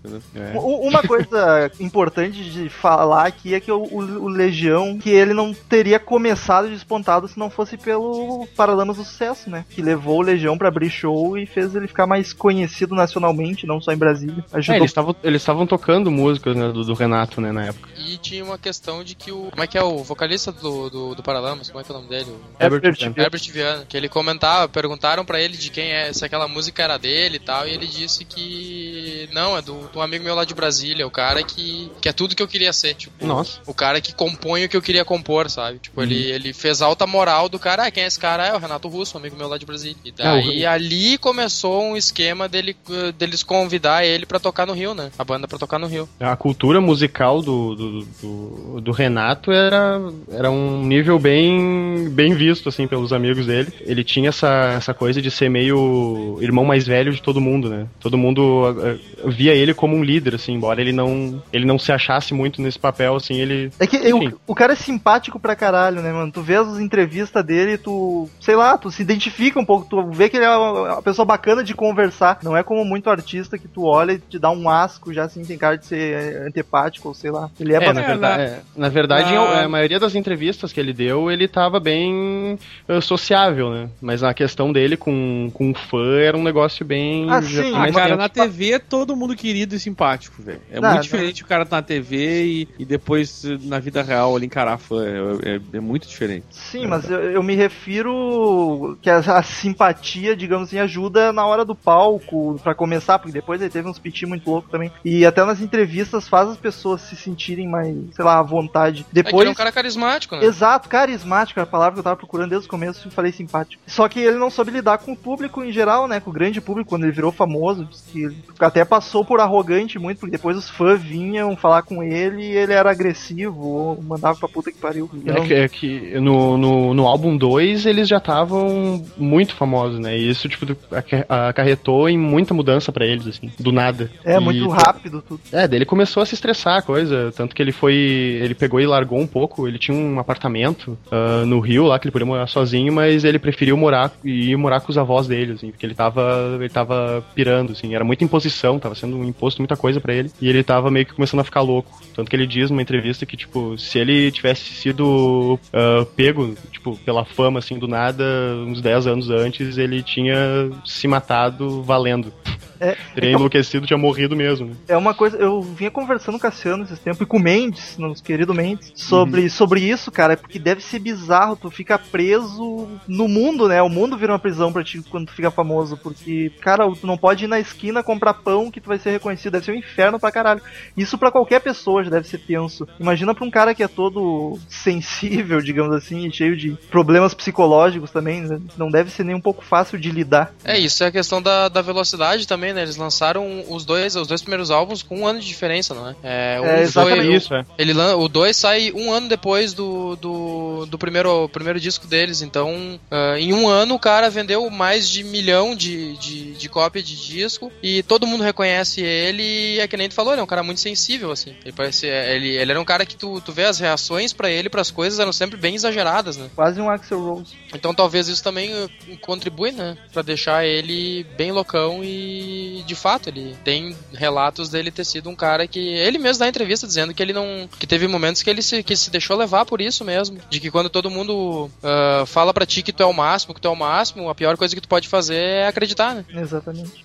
[0.55, 5.35] U- Uma coisa importante de falar aqui é que o, o- o Legião, que ele
[5.35, 9.65] não teria começado despontado se não fosse pelo Paralamas do Sucesso, né?
[9.71, 13.81] Que levou o Legião pra abrir show e fez ele ficar mais conhecido nacionalmente, não
[13.81, 14.45] só em Brasília.
[14.53, 14.77] É, Ajudou.
[14.77, 17.89] eles estavam eles estavam tocando músicas né, do, do Renato, né, na época.
[17.99, 19.49] E tinha uma questão de que o.
[19.51, 21.69] Como é que é o vocalista do, do, do Paralamas?
[21.69, 22.31] Como é que é o nome dele?
[22.31, 23.23] O Herbert Herbert Viana.
[23.23, 23.87] Herbert Viana.
[23.89, 27.41] Que ele comentava, perguntaram pra ele de quem é, se aquela música era dele e
[27.41, 29.29] tal, e ele disse que.
[29.33, 32.35] Não, é do, um amigo meu lá de Brasília, o cara que, que é tudo
[32.35, 32.95] que eu queria ser.
[32.95, 33.61] Tipo, Nossa.
[33.67, 35.79] o cara que compõe o que eu queria compor, sabe?
[35.79, 37.87] Tipo, ele, ele fez alta moral do cara.
[37.87, 38.47] Ah, quem é esse cara?
[38.47, 39.97] É o Renato Russo, um amigo meu lá de Brasília.
[40.05, 42.77] E daí ali começou um esquema dele,
[43.17, 45.11] deles convidar ele pra tocar no Rio, né?
[45.19, 46.09] A banda pra tocar no Rio.
[46.19, 50.01] A cultura musical do, do, do, do Renato era,
[50.33, 53.73] era um nível bem, bem visto, assim, pelos amigos dele.
[53.81, 57.87] Ele tinha essa, essa coisa de ser meio irmão mais velho de todo mundo, né?
[58.01, 61.93] Todo mundo eh, via ele como um líder, assim, embora ele não, ele não se
[61.93, 63.71] achasse muito nesse papel, assim, ele...
[63.79, 66.33] É que o, o cara é simpático pra caralho, né, mano?
[66.33, 70.29] Tu vê as entrevistas dele, tu, sei lá, tu se identifica um pouco, tu vê
[70.29, 72.39] que ele é uma pessoa bacana de conversar.
[72.43, 75.45] Não é como muito artista que tu olha e te dá um asco, já assim,
[75.45, 77.51] tem cara de ser antipático, ou sei lá.
[77.59, 78.01] Ele é, É, bacana.
[78.01, 81.79] na verdade, é, na verdade na- a maioria das entrevistas que ele deu, ele tava
[81.79, 83.91] bem eh, sociável, né?
[84.01, 87.27] Mas a questão dele com, com fã era um negócio bem...
[87.31, 90.61] Ah, já sim, Ah, cara, na TV é todo mundo querido e simpático, velho.
[90.71, 91.01] É Não, muito não.
[91.03, 94.79] diferente o cara tá na TV e, e depois eh, na vida real ele encarar
[94.79, 95.05] fã.
[95.05, 96.47] É, é- é muito diferente.
[96.51, 101.65] Sim, mas eu, eu me refiro que a, a simpatia, digamos assim, ajuda na hora
[101.65, 104.91] do palco, pra começar, porque depois ele teve uns piti muito louco também.
[105.05, 108.70] E até nas entrevistas faz as pessoas se sentirem mais, sei lá, à vontade.
[108.75, 109.47] É que ele Depois.
[109.49, 110.45] é um cara carismático, né?
[110.45, 113.83] Exato, carismático, era a palavra que eu tava procurando desde o começo e falei simpático.
[113.87, 116.21] Só que ele não soube lidar com o público em geral, né?
[116.21, 117.89] Com o grande público, quando ele virou famoso.
[118.13, 122.43] Que ele até passou por arrogante muito, porque depois os fãs vinham falar com ele
[122.43, 125.11] e ele era agressivo, ou mandava pra puta que pariu.
[125.27, 130.17] É que, é que no, no, no álbum 2 eles já estavam muito famosos, né?
[130.17, 134.11] E isso, tipo, aca- acarretou em muita mudança pra eles, assim, do nada.
[134.25, 135.41] É, E- muito rápido tudo.
[135.53, 137.95] É, daí ele começou a se estressar a coisa, tanto que ele foi.
[137.95, 139.67] Ele pegou e largou um pouco.
[139.67, 143.39] Ele tinha um apartamento ah, no Rio lá que ele podia morar sozinho, mas ele
[143.39, 146.57] preferiu morar e ir morar com os avós dele, assim, porque ele tava.
[146.57, 150.31] ele tava pirando, assim, era muita imposição, tava sendo um imposto muita coisa pra ele,
[150.41, 152.01] e ele tava meio que começando a ficar louco.
[152.15, 156.97] Tanto que ele diz numa entrevista que, tipo, se ele tivesse sido ah, pego, tipo,
[156.99, 158.25] pela fama, assim, do nada,
[158.67, 162.33] uns 10 anos antes, ele tinha se matado valendo.
[162.81, 164.69] É, Teria então, enlouquecido, tinha morrido mesmo.
[164.69, 164.75] Né?
[164.89, 167.99] É uma coisa, eu vinha conversando com o Cassiano esses tempos e com o Mendes,
[167.99, 169.51] nosso querido Mendes, sobre, uhum.
[169.51, 173.81] sobre isso, cara, porque deve ser bizarro, tu fica preso no mundo, né?
[173.83, 177.17] O mundo vira uma prisão pra ti quando tu fica famoso, porque, cara, tu não
[177.17, 180.19] pode ir na esquina comprar pão que tu vai ser reconhecido, deve ser um inferno
[180.19, 180.63] pra caralho.
[180.97, 182.87] Isso para qualquer pessoa já deve ser tenso.
[182.99, 188.43] Imagina pra um cara que é todo sensível, digamos assim, cheio de problemas psicológicos também,
[188.43, 188.61] né?
[188.77, 190.53] não deve ser nem um pouco fácil de lidar.
[190.65, 192.83] É, isso é a questão da, da velocidade também, né?
[192.83, 196.17] Eles lançaram os dois, os dois primeiros álbuns com um ano de diferença, não é?
[196.23, 197.65] É, um é exatamente foi, isso, é.
[197.79, 202.99] Ele, o 2 sai um ano depois do, do, do primeiro, primeiro disco deles, então
[203.11, 207.17] uh, em um ano o cara vendeu mais de milhão de, de, de cópia de
[207.17, 210.49] disco e todo mundo reconhece ele e é que nem tu falou, ele é um
[210.49, 211.55] cara muito sensível, assim.
[211.65, 214.69] Ele parece, ele, ele era um cara que tu, tu vê as reações para ele,
[214.69, 216.49] para as coisas eram sempre bem exageradas, né?
[216.55, 217.55] Quase um Axel Rose.
[217.75, 219.97] Então talvez isso também uh, contribui, né?
[220.13, 225.37] Pra deixar ele bem loucão e de fato ele tem relatos dele ter sido um
[225.37, 228.63] cara que ele mesmo dá entrevista dizendo que ele não que teve momentos que ele
[228.63, 232.55] se, que se deixou levar por isso mesmo, de que quando todo mundo uh, fala
[232.55, 234.75] para ti que tu é o máximo, que tu é o máximo, a pior coisa
[234.75, 236.25] que tu pode fazer é acreditar, né?
[236.31, 237.05] Exatamente.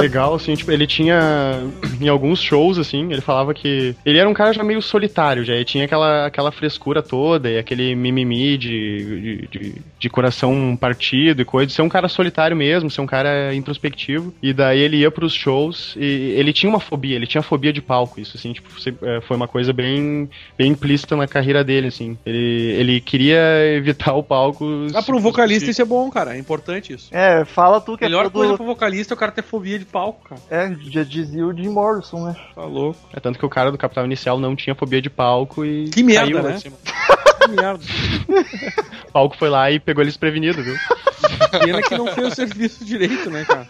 [0.00, 1.62] Legal, assim, tipo, ele tinha.
[2.00, 3.94] Em alguns shows, assim, ele falava que.
[4.04, 5.54] Ele era um cara já meio solitário, já.
[5.54, 11.42] Ele tinha aquela, aquela frescura toda e aquele mimimi de, de, de, de coração partido
[11.42, 11.72] e coisa.
[11.72, 14.32] Ser um cara solitário mesmo, ser um cara introspectivo.
[14.42, 17.80] E daí ele ia pros shows e ele tinha uma fobia, ele tinha fobia de
[17.80, 18.68] palco, isso, assim, tipo,
[19.02, 22.16] é, foi uma coisa bem, bem implícita na carreira dele, assim.
[22.24, 23.40] Ele, ele queria
[23.74, 24.64] evitar o palco.
[24.94, 26.36] Ah, pro vocalista isso é bom, cara.
[26.36, 27.08] É importante isso.
[27.10, 29.78] É, fala tu que a melhor é coisa pro vocalista é o cara ter fobia
[29.78, 30.40] de palco, cara.
[30.50, 31.89] É, já dizia o Jim Morrison,
[32.24, 32.36] né?
[32.54, 32.98] Tá louco.
[33.12, 35.88] É tanto que o cara do Capital Inicial não tinha fobia de palco e.
[35.90, 36.58] Que merda, né?
[37.40, 37.84] que merda.
[39.08, 40.76] o palco foi lá e pegou ele desprevenido, viu?
[41.50, 43.66] Pena que não fez o serviço direito, né, cara?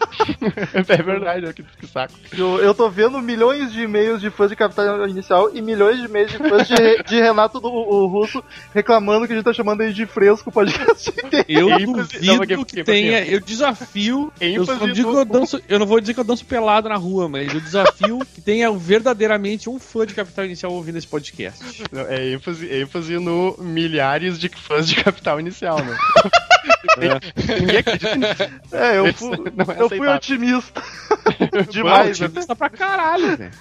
[0.75, 1.53] é verdade, né?
[1.53, 2.13] que, que saco.
[2.37, 6.05] Eu, eu tô vendo milhões de e-mails de fãs de Capital Inicial e milhões de
[6.05, 9.81] e-mails de fãs de, de Renato do o Russo reclamando que a gente tá chamando
[9.81, 11.13] ele de fresco o podcast
[11.47, 13.25] Eu duvido não, que tenha.
[13.25, 14.31] Eu desafio.
[14.39, 16.95] Eu, não digo que eu, danço, eu não vou dizer que eu danço pelado na
[16.95, 21.83] rua, mas eu desafio que tenha verdadeiramente um fã de Capital Inicial ouvindo esse podcast.
[21.91, 25.97] Não, é ênfase, ênfase no milhares de fãs de Capital Inicial, né?
[26.97, 27.59] É.
[27.59, 28.43] Ninguém acredita nisso.
[28.71, 30.83] É, eu fui, é eu fui otimista.
[31.71, 33.51] Demais, Pô, otimista pra caralho, velho.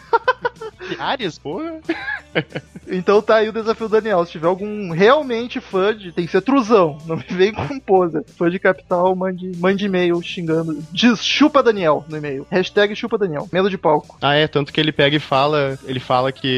[0.99, 1.81] Ares, porra.
[2.91, 4.25] Então tá aí o desafio do Daniel.
[4.25, 6.13] Se tiver algum realmente fã de.
[6.13, 6.99] Tem que ser truzão.
[7.07, 8.25] Não me vem com poser.
[8.37, 10.77] Fã de capital, mande, mande e-mail xingando.
[10.93, 12.47] Diz chupa Daniel no e-mail.
[12.51, 13.49] Hashtag chupa Daniel.
[13.53, 14.19] Medo de palco.
[14.21, 14.47] Ah, é.
[14.49, 15.79] Tanto que ele pega e fala.
[15.85, 16.49] Ele fala que.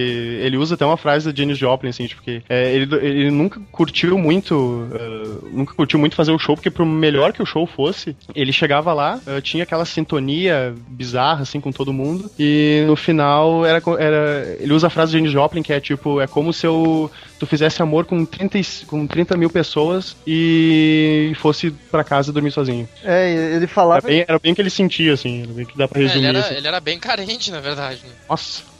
[0.42, 3.60] Ele usa até uma frase da Janis Joplin, assim, tipo, que é, ele, ele nunca
[3.70, 4.54] curtiu muito.
[4.54, 8.52] Uh, nunca curtiu muito fazer o show, porque pro melhor que o show fosse, ele
[8.52, 12.30] chegava lá, uh, tinha aquela sintonia bizarra, assim, com todo mundo.
[12.38, 14.56] E no final era, era.
[14.58, 17.46] Ele usa a frase de Janis Joplin, que é tipo, é como se eu, tu
[17.46, 22.88] fizesse amor com 30, com 30 mil pessoas e fosse pra casa dormir sozinho.
[23.02, 24.06] É, ele falava.
[24.06, 26.26] Era bem, era bem que ele sentia, assim, era bem que dá pra resumir.
[26.26, 26.54] É, ele, era, assim.
[26.56, 28.00] ele era bem carente, na verdade.
[28.04, 28.12] Né?
[28.28, 28.71] Nossa.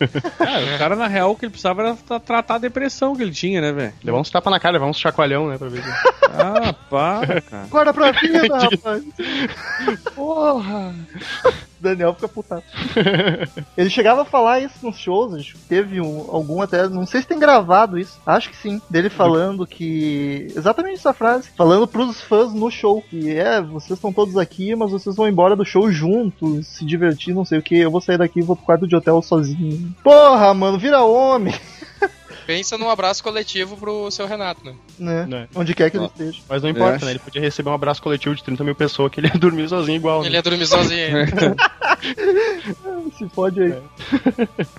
[0.00, 3.30] É, o cara, na real, o que ele precisava era tratar a depressão que ele
[3.30, 3.94] tinha, né, velho?
[4.02, 5.82] Levar uns tapas na cara, levar uns chacoalhão, né, pra ver.
[6.30, 7.66] ah, para, cara.
[7.68, 9.04] Guarda pra vida, rapaz.
[10.14, 10.94] Porra.
[11.84, 12.62] Daniel fica putado.
[13.76, 17.20] Ele chegava a falar isso nos shows, a gente teve um, algum até, não sei
[17.20, 20.48] se tem gravado isso, acho que sim, dele falando que.
[20.56, 24.90] Exatamente essa frase, falando pros fãs no show, que é, vocês estão todos aqui, mas
[24.90, 28.18] vocês vão embora do show juntos, se divertir, não sei o que, eu vou sair
[28.18, 29.43] daqui e vou pro quarto de hotel sozinho.
[30.02, 31.54] Porra, mano, vira homem!
[32.46, 34.74] Pensa num abraço coletivo pro seu Renato, né?
[34.98, 35.26] né?
[35.26, 35.48] né?
[35.54, 36.40] Onde quer que ele esteja.
[36.48, 37.06] Mas não importa, é.
[37.06, 37.10] né?
[37.12, 39.96] Ele podia receber um abraço coletivo de 30 mil pessoas que ele ia dormir sozinho
[39.96, 40.20] igual.
[40.20, 40.36] Ele né?
[40.36, 41.26] ia dormir sozinho.
[43.16, 43.74] se pode aí.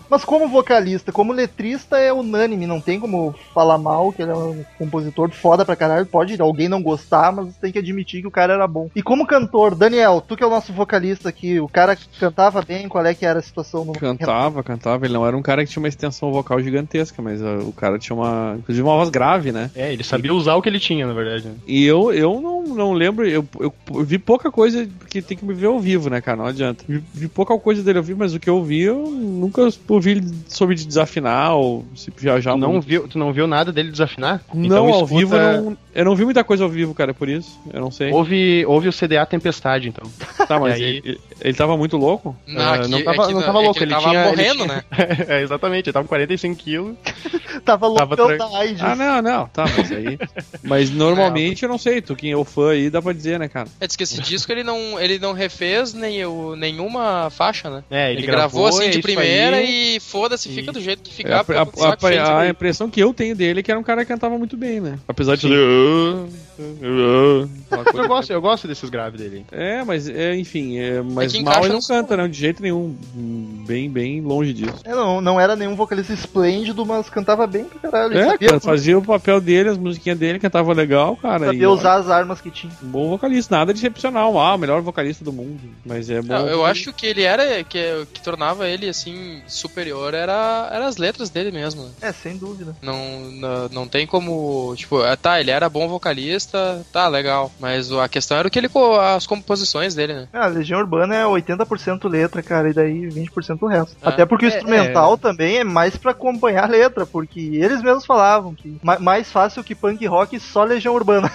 [0.09, 4.35] Mas como vocalista, como letrista é unânime, não tem como falar mal, que ele é
[4.35, 6.05] um compositor foda pra caralho.
[6.05, 8.89] Pode alguém não gostar, mas tem que admitir que o cara era bom.
[8.95, 12.87] E como cantor, Daniel, tu que é o nosso vocalista aqui, o cara cantava bem,
[12.87, 15.05] qual é que era a situação no Cantava, cantava.
[15.05, 17.97] Ele não era um cara que tinha uma extensão vocal gigantesca, mas uh, o cara
[17.99, 18.55] tinha uma.
[18.59, 19.71] Inclusive uma voz grave, né?
[19.75, 21.47] É, ele sabia usar o que ele tinha, na verdade.
[21.47, 21.53] né?
[21.67, 25.53] E eu, eu não, não lembro, eu, eu vi pouca coisa, porque tem que me
[25.53, 26.37] ver ao vivo, né, cara?
[26.37, 26.83] Não adianta.
[26.87, 30.11] Vi, vi pouca coisa dele ao vivo, mas o que eu vi, eu nunca ouvi
[30.11, 32.85] ele sobre desafinar ou se viajar Tu não, muito.
[32.87, 34.41] viu, tu não viu nada dele desafinar?
[34.53, 37.27] Não, Então ao escuta- vivo não, eu não vi muita coisa ao vivo, cara, por
[37.29, 37.59] isso.
[37.73, 38.11] Eu não sei.
[38.11, 40.09] Houve, houve o CDA Tempestade, então.
[40.47, 42.35] Tá, mas E aí- ele, ele tava muito louco?
[42.47, 44.21] Não, Ah, aqui- não tava- aqui não é tava que louco, ele ele tava tinha-
[44.21, 44.83] ele morrendo, tinha- né?
[45.29, 46.95] é, exatamente, ele tava com 45 quilos.
[47.63, 48.81] Tava louco Tava pelo tra- da AIDS.
[48.81, 50.19] Ah, não, não, tá, mas aí.
[50.61, 53.47] Mas normalmente eu não sei, tu quem é o fã aí dá pra dizer, né,
[53.47, 53.69] cara?
[53.79, 57.83] É, diz que esse disco ele não, ele não refez nem o, nenhuma faixa, né?
[57.89, 59.95] É, Ele, gravou, assim é de primeira aí.
[59.95, 61.39] e foda-se, fica do jeito que É, ficar.
[61.39, 61.81] a, porque
[62.17, 62.51] a- a- a aqui.
[62.51, 64.99] impressão que eu tenho dele é que era um cara que cantava muito bem, né?
[65.07, 65.47] Apesar de
[65.85, 66.54] fazer.
[66.57, 69.45] Eu gosto, eu gosto desses graves dele.
[69.51, 72.95] É, mas é, enfim, é, mas que mal ele não canta, não, de jeito nenhum.
[73.15, 74.81] Hum, Bem, bem longe disso.
[74.83, 78.15] É, não, não era nenhum vocalista esplêndido, mas cantava bem pra caralho.
[78.15, 81.45] É, sabia, cara, fazia o papel dele, as musiquinhas dele, cantava legal, cara.
[81.45, 82.71] sabia e, ó, usar as armas que tinha.
[82.83, 84.37] Um bom vocalista, nada de excepcional.
[84.37, 85.59] Ah, o melhor vocalista do mundo.
[85.83, 86.33] Mas é bom.
[86.33, 87.63] Não, eu acho que ele era.
[87.63, 91.89] Que, que tornava ele assim superior era, era as letras dele mesmo.
[91.99, 92.75] É, sem dúvida.
[92.83, 94.75] Não, não, não tem como.
[94.77, 96.44] Tipo, ah, tá, ele era bom vocalista,
[96.91, 97.51] tá, legal.
[97.59, 98.69] Mas a questão era o que ele.
[99.15, 100.27] as composições dele, né?
[100.33, 103.95] Ah, a Legião Urbana é 80% letra, cara, e daí 20% o resto.
[104.01, 104.09] Ah.
[104.09, 108.05] Até porque o É, instrumental também é mais pra acompanhar a letra, porque eles mesmos
[108.05, 111.31] falavam que ma- mais fácil que punk rock só Legião Urbana.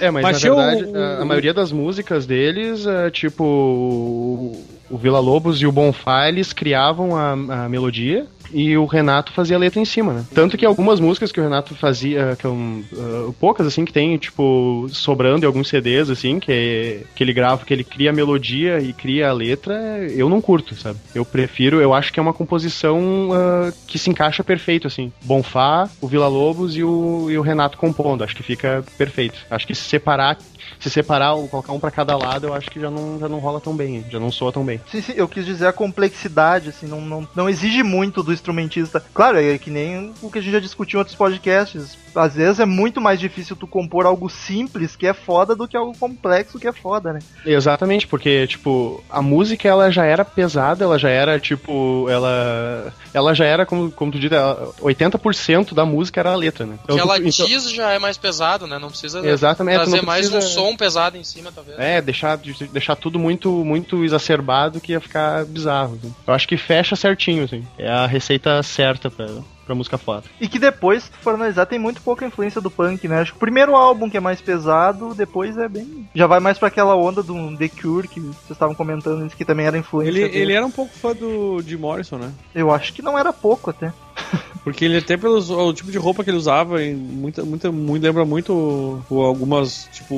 [0.00, 4.98] É, mas, Mas na verdade, a, a maioria das músicas deles, é, tipo, o, o
[4.98, 7.32] Vila Lobos e o Bonfá, eles criavam a,
[7.64, 10.24] a melodia e o Renato fazia a letra em cima, né?
[10.34, 14.16] Tanto que algumas músicas que o Renato fazia, que um, uh, poucas, assim, que tem,
[14.18, 18.80] tipo, sobrando em alguns CDs, assim, que, que ele grava, que ele cria a melodia
[18.80, 19.74] e cria a letra,
[20.10, 20.98] eu não curto, sabe?
[21.14, 25.12] Eu prefiro, eu acho que é uma composição uh, que se encaixa perfeito, assim.
[25.22, 29.38] Bonfá, o Vila Lobos e o, e o Renato compondo, acho que fica perfeito.
[29.50, 30.38] Acho que se separar,
[30.80, 33.38] se separar, ou colocar um pra cada lado, eu acho que já não, já não
[33.38, 34.80] rola tão bem, já não soa tão bem.
[34.90, 39.02] Sim, sim, eu quis dizer a complexidade, assim, não, não, não exige muito do instrumentista.
[39.12, 41.96] Claro, é que nem o que a gente já discutiu em outros podcasts.
[42.14, 45.76] Às vezes é muito mais difícil tu compor algo simples que é foda do que
[45.76, 47.20] algo complexo que é foda, né?
[47.44, 52.92] Exatamente, porque, tipo, a música ela já era pesada, ela já era, tipo, ela.
[53.14, 56.78] Ela já era, como, como tu diz, ela- 80% da música era a letra, né?
[56.86, 58.78] que ela tu- então- diz já é mais pesado, né?
[58.78, 61.78] Não precisa Exatamente, tu trazer não mais um precisa- som pesado em cima, talvez.
[61.78, 65.96] É, deixar, de- deixar tudo muito, muito exacerbado que ia ficar bizarro.
[65.96, 66.14] assim.
[66.26, 67.66] Eu acho que fecha certinho, assim.
[67.78, 69.26] É a receita certa pra,
[69.68, 70.24] pra música foda.
[70.40, 73.20] E que depois, se for analisar, tem muito pouca influência do punk, né?
[73.20, 76.08] Acho que o primeiro álbum que é mais pesado, depois é bem.
[76.14, 79.44] Já vai mais pra aquela onda do The Cure que vocês estavam comentando, isso que
[79.44, 80.10] também era influência.
[80.10, 80.38] Ele, dele.
[80.38, 82.32] ele era um pouco fã do de Morrison, né?
[82.54, 83.92] Eu acho que não era pouco até.
[84.64, 88.02] Porque ele até pelos o tipo de roupa que ele usava, e muita, muita, muito,
[88.02, 90.16] lembra muito o- algumas, tipo,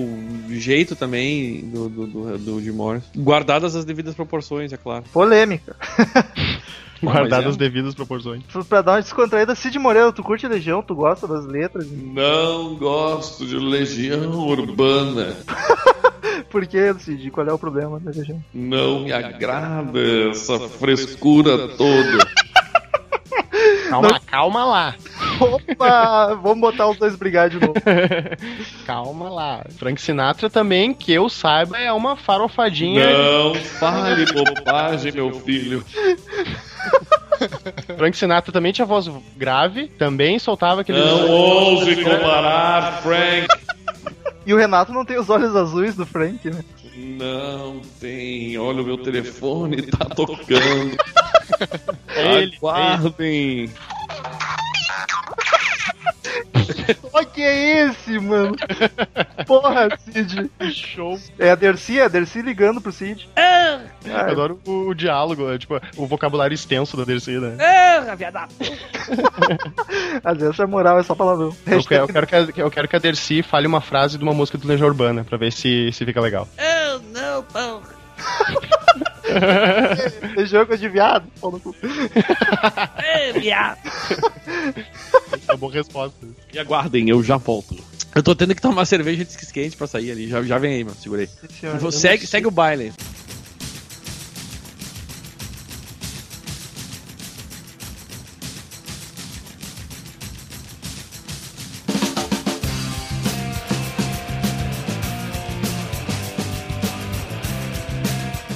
[0.49, 3.07] jeito também do, do, do, do Jim Morrison.
[3.17, 5.05] Guardadas as devidas proporções, é claro.
[5.13, 5.77] Polêmica.
[7.03, 7.49] Guardado é.
[7.49, 8.43] as devidas proporções.
[8.69, 10.83] Pra dar uma descontraída, Cid Moreira, tu curte Legião?
[10.83, 11.91] Tu gosta das letras?
[11.91, 15.37] Não gosto de legião urbana.
[16.51, 17.31] Por que, Cid?
[17.31, 18.43] Qual é o problema da Legião?
[18.53, 22.19] Não me agrada essa frescura toda.
[23.91, 24.95] Calma, calma lá.
[25.39, 26.35] Opa!
[26.43, 27.75] Vamos botar os dois brigar de novo.
[28.87, 29.65] Calma lá.
[29.77, 33.11] Frank Sinatra também, que eu saiba, é uma farofadinha.
[33.11, 35.85] Não fale bobagem, meu filho.
[37.97, 40.99] Frank Sinatra também tinha voz grave, também soltava aquele.
[40.99, 43.49] Não ouse comparar, Frank.
[44.45, 46.65] E o Renato não tem os olhos azuis do Frank, né?
[46.97, 48.59] Não tem.
[48.59, 50.97] Olha o meu telefone, tá tocando.
[52.17, 53.71] Ele, Aguardem.
[57.13, 58.57] O que é esse, mano?
[59.47, 60.51] Porra, Cid.
[60.73, 61.19] Show.
[61.39, 63.29] É a Dercy, é a Dercy ligando pro Cid.
[64.05, 67.57] Eu adoro o, o diálogo, é, tipo, o vocabulário extenso da Dercy, né?
[70.25, 71.55] Às vezes é moral, é só palavrão.
[71.67, 74.25] Eu quero, eu, quero que a, eu quero que a Dercy fale uma frase de
[74.25, 76.49] uma música do Legião Urbana, pra ver se, se fica legal.
[76.57, 76.99] É
[80.47, 81.27] jogo de viado.
[81.41, 81.75] pau no cu.
[82.99, 83.33] É
[85.51, 86.17] uma boa resposta.
[86.53, 87.77] E aguardem, eu já volto.
[88.15, 90.29] Eu tô tendo que tomar cerveja de quente pra sair ali.
[90.29, 90.97] Já, já vem aí, mano.
[91.01, 91.27] Segurei.
[91.27, 91.77] Sim, senhor.
[91.79, 92.93] Vou- Eu segue, segue o baile.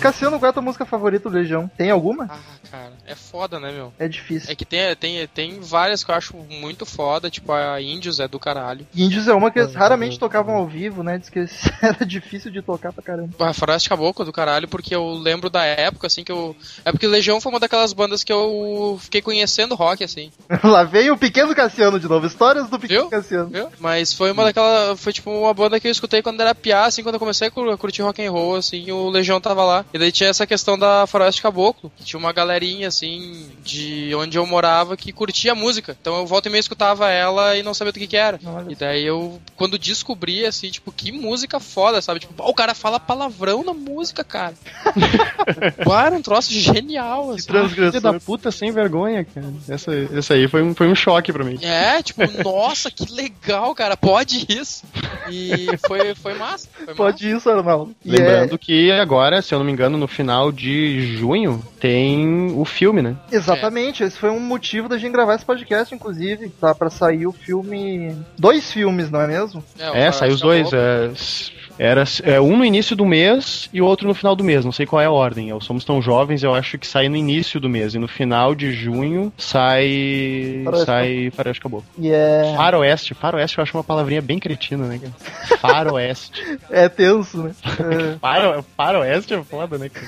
[0.04, 1.70] Cassiano, qual é a tua música favorita do Legião?
[1.76, 2.26] Tem alguma?
[2.30, 2.38] Ah,
[2.70, 3.92] cara, é foda, né, meu?
[3.98, 4.50] É difícil.
[4.50, 8.28] É que tem, tem, tem várias que eu acho muito foda, tipo a Índios é
[8.28, 8.86] do caralho.
[8.94, 11.18] Índios é uma que eles raramente tocavam ao vivo, né?
[11.18, 11.40] Diz que
[11.82, 13.30] era difícil de tocar pra caramba.
[13.40, 16.54] A Faroeste Caboclo é do caralho, porque eu lembro da época, assim, que eu.
[16.84, 20.30] É porque Legião foi uma daquelas bandas que eu fiquei conhecendo rock, assim.
[20.62, 22.26] Lá veio o Pequeno Cassiano de novo.
[22.26, 23.10] Histórias do Pequeno Viu?
[23.10, 23.48] Cassiano.
[23.50, 23.68] Viu?
[23.78, 24.96] Mas foi uma daquela.
[24.96, 27.50] Foi tipo uma banda que eu escutei quando era piá, assim, quando eu comecei a
[27.50, 29.84] cur- curtir rock and roll, assim, o Legião tava lá.
[29.94, 34.36] E daí tinha essa questão da Faroeste Caboclo, que tinha uma galerinha, assim, de onde
[34.36, 35.96] eu morava que curtia a música.
[36.00, 38.40] Então eu volta e meia escutava ela e não sabia do que que era.
[38.44, 42.18] Olha E daí eu, quando descobri, assim, tipo, que música foda, sabe?
[42.18, 44.54] Tipo, "Pô, o cara fala palavrão na música, cara.
[46.04, 47.46] Era um troço genial, assim.
[47.68, 49.46] Filho da puta sem vergonha, cara.
[49.68, 51.56] Essa, essa aí foi um, foi um choque pra mim.
[51.62, 54.82] É, tipo, nossa, que legal, cara, pode isso.
[55.30, 56.68] E foi, foi massa.
[56.84, 57.94] Foi Pode isso, Arnaldo.
[58.04, 62.64] E Lembrando que agora, se eu não me engano, no final de junho tem o
[62.64, 63.16] filme, né?
[63.30, 66.48] é- Exatamente, esse foi um motivo da gente gravar esse podcast, inclusive.
[66.60, 68.16] Tá pra sair o filme.
[68.38, 69.62] Dois filmes, não é mesmo?
[69.78, 70.70] o É, saiu os dois.
[70.70, 74.44] Faroeste É, era é, um no início do mês e o outro no final do
[74.44, 74.64] mês.
[74.64, 75.48] Não sei qual é a ordem.
[75.48, 77.94] Eu somos tão jovens, eu acho que sai no início do mês.
[77.94, 80.60] E no final de junho sai.
[80.64, 81.86] Faroeste sai Faroeste Caboclo.
[81.98, 82.54] E é.
[82.56, 83.14] Faroeste.
[83.14, 85.58] Faroeste eu acho uma palavrinha bem cretina, né, cara?
[85.60, 86.42] Faroeste.
[86.70, 87.54] É tenso, né?
[87.64, 88.16] É.
[88.20, 90.06] Faro, faroeste é foda, né, cara?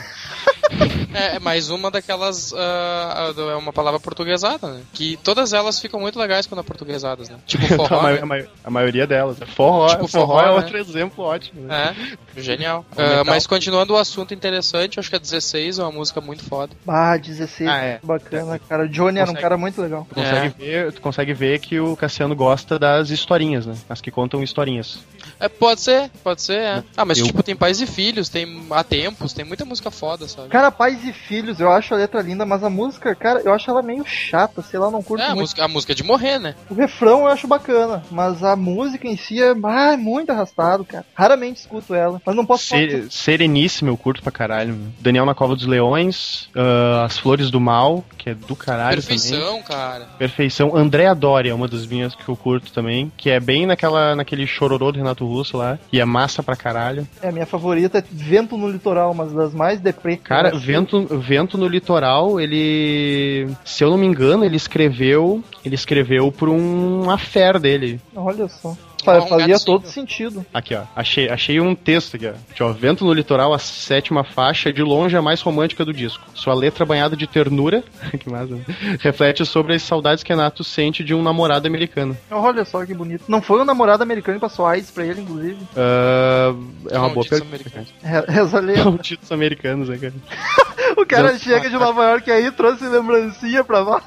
[1.15, 2.53] É, é mais uma daquelas.
[2.57, 4.81] ah, é uma palavra portuguesada, né?
[4.93, 7.37] Que todas elas ficam muito legais quando é portuguesadas, né?
[7.47, 8.03] Tipo a, forró.
[8.03, 8.19] ma- né?
[8.21, 9.39] a ma- a maioria delas.
[9.55, 10.51] Forró, Tipo forró, forró, é né?
[10.51, 11.56] outro exemplo ótimo.
[11.61, 11.95] Né?
[12.37, 12.85] É, genial.
[12.97, 16.73] Ah, mas continuando o assunto interessante, acho que a 16 é uma música muito foda.
[16.87, 17.69] Ah, 16.
[17.69, 18.01] Ah, é.
[18.03, 18.85] Bacana, cara.
[18.85, 19.43] O Johnny era um Consegue.
[19.43, 20.07] cara muito legal.
[20.09, 23.75] Tu consegue, ver, tu consegue ver que o Cassiano gosta das historinhas, né?
[23.89, 24.99] As que contam historinhas.
[25.41, 26.85] É, pode ser, pode ser, é.
[26.97, 30.29] Ah, mas Eu- tipo, tem pais e filhos, tem há tempos, tem muita música foda,
[30.29, 30.49] sabe?
[30.49, 33.71] Cara, Pais e Filhos, eu acho a letra linda, mas a música, cara, eu acho
[33.71, 35.41] ela meio chata, sei lá, não curto É, a muito.
[35.41, 36.55] música, a música é de morrer, né?
[36.71, 40.85] O refrão eu acho bacana, mas a música em si é, ah, é muito arrastado,
[40.85, 41.05] cara.
[41.15, 42.89] Raramente escuto ela, mas não posso falar.
[42.89, 44.75] Se, sereníssimo eu curto pra caralho.
[44.75, 44.93] meu.
[45.01, 49.19] Daniel na Cova dos Leões, ah, As Flores do Mal, que é do caralho também.
[49.19, 50.05] Perfeição, cara.
[50.19, 50.77] Perfeição.
[50.77, 54.47] Andréa Doria é uma das minhas que eu curto também, que é bem naquela, naquele
[54.47, 57.07] chororô do Renato Russo lá, e é massa pra caralho.
[57.23, 60.17] É, a minha favorita é Vento no Litoral, mas das mais deprê.
[60.17, 60.61] Cara, achei.
[60.61, 63.49] Vento, Vento no Litoral, ele.
[63.65, 65.43] Se eu não me engano, ele escreveu.
[65.65, 68.01] Ele escreveu por um affair dele.
[68.15, 68.77] Olha só.
[69.05, 69.59] Fazia gatinho.
[69.61, 70.45] todo sentido.
[70.53, 70.83] Aqui, ó.
[70.97, 72.31] Achei, achei um texto aqui, ó.
[72.51, 72.73] Aqui, ó.
[72.73, 76.25] Vento no Litoral, a sétima faixa, de longe a mais romântica do disco.
[76.35, 77.85] Sua letra banhada de ternura,
[78.19, 78.65] que massa, né?
[79.01, 82.17] reflete sobre as saudades que Renato sente de um namorado americano.
[82.31, 83.25] Olha só que bonito.
[83.29, 85.59] Não foi um namorado americano que passou AIDS pra ele, inclusive.
[85.77, 86.55] Ah,
[86.91, 87.49] é uma boa pergunta.
[87.55, 87.89] americanos.
[88.03, 88.85] Re- Reza a lenda.
[88.85, 90.15] Malditos americanos, né, cara?
[90.97, 94.03] O cara chega de Nova York aí e trouxe lembrancinha pra nós.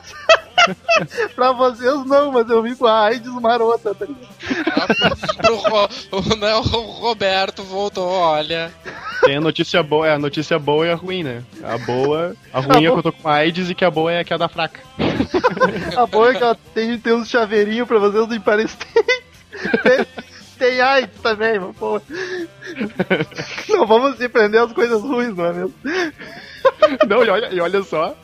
[1.35, 5.35] pra vocês não, mas eu vim com a AIDS marota, tá ligado?
[5.37, 8.71] Pro Ro- o, né, o Roberto voltou, olha.
[9.23, 11.43] Tem a notícia boa, é a notícia boa e a ruim, né?
[11.63, 14.23] A boa, a ruim é que eu tô com AIDS e que a boa é
[14.23, 14.79] que é a da fraca.
[15.97, 19.19] A boa é que ela tem, tem uns chaveirinhos pra vocês Empire State.
[20.59, 22.03] Tem, AIDS também, mas.
[23.69, 25.73] Não vamos se prender às coisas ruins, não é mesmo?
[27.07, 28.15] Não, e olha, e olha só.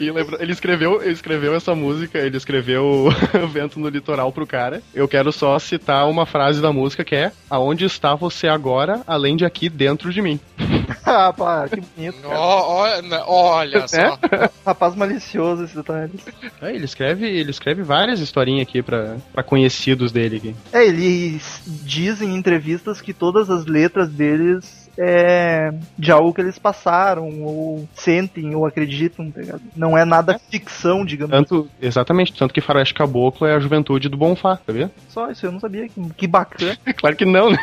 [0.00, 3.08] Ele escreveu, ele escreveu essa música, ele escreveu
[3.52, 4.82] Vento no Litoral pro cara.
[4.92, 9.36] Eu quero só citar uma frase da música que é Aonde está você agora, além
[9.36, 10.40] de aqui dentro de mim?
[11.06, 12.18] Ah, pá, que bonito.
[12.24, 14.18] Ó, olha, né, olha só.
[14.64, 16.12] Rapaz malicioso esse detalhe.
[16.60, 20.56] É, ele escreve, ele escreve várias historinhas aqui pra, pra conhecidos dele aqui.
[20.72, 26.58] É, eles dizem em entrevistas que todas as letras deles é de algo que eles
[26.58, 29.62] passaram, ou sentem, ou acreditam, tá ligado?
[29.76, 31.44] Não é nada ficção, digamos assim.
[31.44, 34.90] Tanto, exatamente, tanto que Faroeste Caboclo é a juventude do Bonfá, sabia?
[35.08, 35.88] Só isso eu não sabia.
[35.88, 36.76] Que, que bacana.
[36.96, 37.58] Claro que não, né?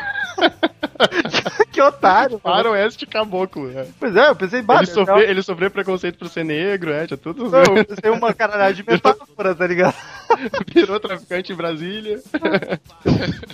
[1.72, 2.40] Que otário.
[2.44, 2.56] mano.
[2.58, 3.72] Faroeste Caboclo.
[3.78, 3.86] É.
[4.00, 7.18] Pois é, eu pensei, bah, Ele, sofreu, ele sofreu preconceito por ser negro, é, tinha
[7.18, 7.50] tudo.
[7.50, 9.96] Não, eu pensei uma caralhada de metáfora, tá ligado?
[10.74, 12.20] Virou traficante em Brasília.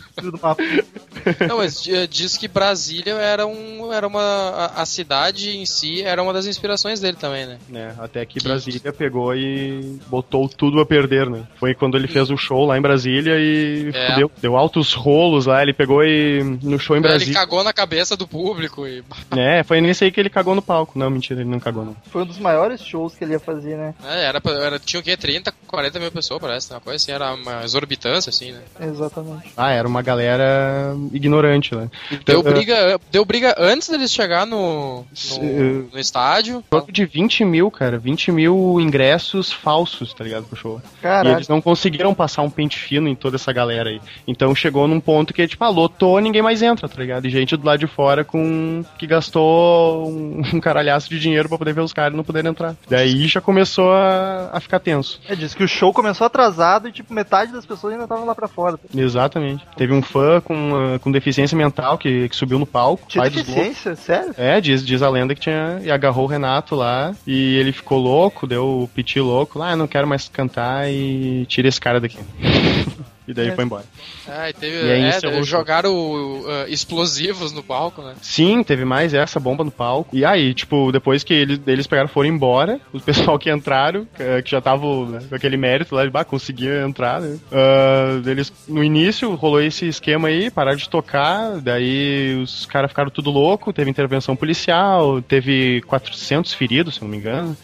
[1.47, 4.21] Não, mas eh, diz que Brasília era, um, era uma.
[4.21, 7.57] A, a cidade em si era uma das inspirações dele também, né?
[7.69, 7.95] né?
[7.99, 11.43] Até que Brasília pegou e botou tudo a perder, né?
[11.59, 14.09] Foi quando ele fez o show lá em Brasília e É.
[14.11, 15.61] fudeu, deu altos rolos lá.
[15.61, 17.33] Ele pegou e no show em Ele Brasília.
[17.33, 19.03] cagou na cabeça do público e.
[19.37, 20.97] É, foi nesse aí que ele cagou no palco.
[20.97, 21.95] Não, mentira, ele não cagou, não.
[22.09, 23.93] Foi um dos maiores shows que ele ia fazer, né?
[24.03, 25.15] É, era, era, tinha o quê?
[25.15, 26.77] 30, 40 mil pessoas, parece, né?
[26.77, 28.61] uma coisa assim, era uma exorbitância, assim, né?
[28.79, 29.51] Exatamente.
[29.55, 31.89] Ah, era uma galera ignorante, né?
[32.25, 35.05] Deu Então, briga, deu briga antes deles chegar no,
[35.39, 36.63] no, no estádio.
[36.71, 37.97] Jogo de 20 mil, cara.
[37.97, 40.45] 20 mil ingressos falsos, tá ligado?
[40.45, 40.81] Pro show.
[41.03, 44.01] E eles não conseguiram passar um pente fino em toda essa galera aí.
[44.27, 47.25] Então chegou num ponto que, tipo, ah, lotou, ninguém mais entra, tá ligado?
[47.25, 48.85] E gente do lado de fora com.
[48.99, 52.45] que gastou um, um caralhaço de dinheiro pra poder ver os caras e não poder
[52.45, 52.75] entrar.
[52.87, 55.19] Daí já começou a, a ficar tenso.
[55.27, 58.35] É, diz que o show começou atrasado e, tipo, metade das pessoas ainda estavam lá
[58.35, 58.79] pra fora.
[58.95, 59.65] Exatamente.
[59.75, 63.07] Teve um fã com, ah, com deficiência mental que, que subiu no palco.
[63.07, 63.95] Tinha deficiência?
[63.95, 64.35] Sério?
[64.37, 65.79] É, diz, diz a lenda que tinha.
[65.83, 67.15] E agarrou o Renato lá.
[67.25, 69.57] E ele ficou louco, deu o piti louco.
[69.57, 72.19] Lá, ah, não quero mais cantar e tira esse cara daqui.
[73.27, 73.51] e daí É.
[73.55, 73.83] foi embora.
[74.27, 74.87] Ah, e teve.
[74.87, 75.59] E aí é, encerrou o show.
[75.59, 78.15] jogaram uh, explosivos no palco, né?
[78.21, 80.15] Sim, teve mais essa bomba no palco.
[80.15, 84.43] E aí, tipo, depois que eles, eles pegaram foram embora, o pessoal que entraram, que,
[84.43, 87.37] que já tava né, com aquele mérito lá de bah, conseguia entrar, né?
[87.51, 93.09] Ah, eles, no início rolou esse esquema aí, pararam de tocar, daí os caras ficaram
[93.09, 97.55] tudo louco, teve intervenção policial, teve 400 feridos, se não me engano.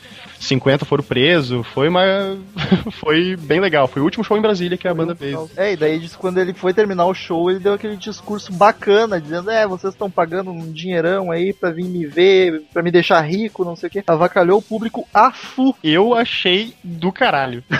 [0.44, 2.38] 50 foram presos, foi uma.
[3.00, 3.88] foi bem legal.
[3.88, 5.38] Foi o último show em Brasília que a banda fez.
[5.58, 8.52] É, e daí diz que quando ele foi terminar o show, ele deu aquele discurso
[8.52, 12.92] bacana, dizendo, é, vocês estão pagando um dinheirão aí pra vir me ver, pra me
[12.92, 14.04] deixar rico, não sei o quê.
[14.06, 15.76] Avacalhou o público a fu.
[15.84, 17.64] Eu achei do caralho.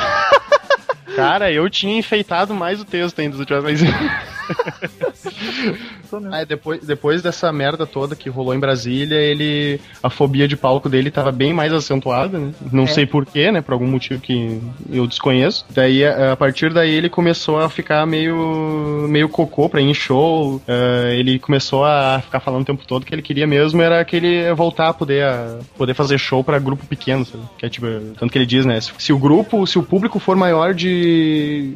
[1.16, 3.88] Cara, eu tinha enfeitado mais o texto ainda Só mesmo.
[6.32, 9.80] Aí depois, depois dessa merda toda que rolou em Brasília, ele.
[10.02, 12.54] A fobia de palco dele tava bem mais acentuada, né?
[12.72, 12.88] Não É.
[12.88, 13.62] sei porquê, né?
[13.62, 14.60] Por algum motivo que
[14.92, 15.66] eu desconheço.
[15.72, 19.08] Daí, a partir daí, ele começou a ficar meio.
[19.10, 20.62] meio cocô pra ir em show.
[20.68, 24.54] eh, ele começou a ficar falando o tempo todo que ele queria mesmo era aquele
[24.54, 27.44] voltar a poder, a poder fazer show pra grupo pequeno, sabe?
[27.58, 27.88] Que é tipo.
[28.20, 28.80] Tanto que ele diz, né?
[28.80, 31.74] Se, se o grupo, se o público for maior de.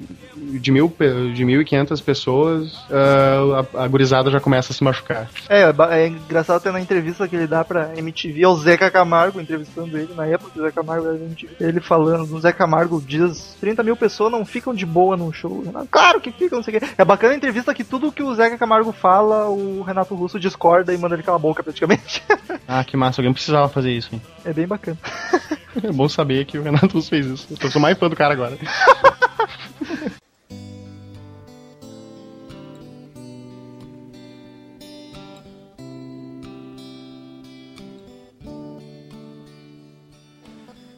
[0.59, 0.93] de mil,
[1.33, 2.56] de 1.500 pessoas,
[2.91, 5.29] ah, a, a gurizada já começa a se machucar.
[5.49, 9.39] É, é engraçado até na entrevista que ele dá pra MTV, é o Zeca Camargo
[9.39, 11.55] entrevistando ele, na época que o Zeca Camargo era MTV.
[11.59, 15.63] Ele falando, o Zeca Camargo diz, 30 mil pessoas não ficam de boa num show.
[15.63, 16.87] Renato, Claro que ficam, não sei o quê.
[16.97, 20.93] É bacana a entrevista que tudo que o Zeca Camargo fala, o Renato Russo discorda
[20.93, 22.23] e manda ele calar a boca praticamente.
[22.69, 24.21] Ah, que massa, alguém precisava fazer isso, hein?
[24.43, 24.97] É bem bacana.
[25.83, 27.47] É bom saber que o Renato Russo fez isso.
[27.61, 28.57] Eu sou mais fã do cara agora.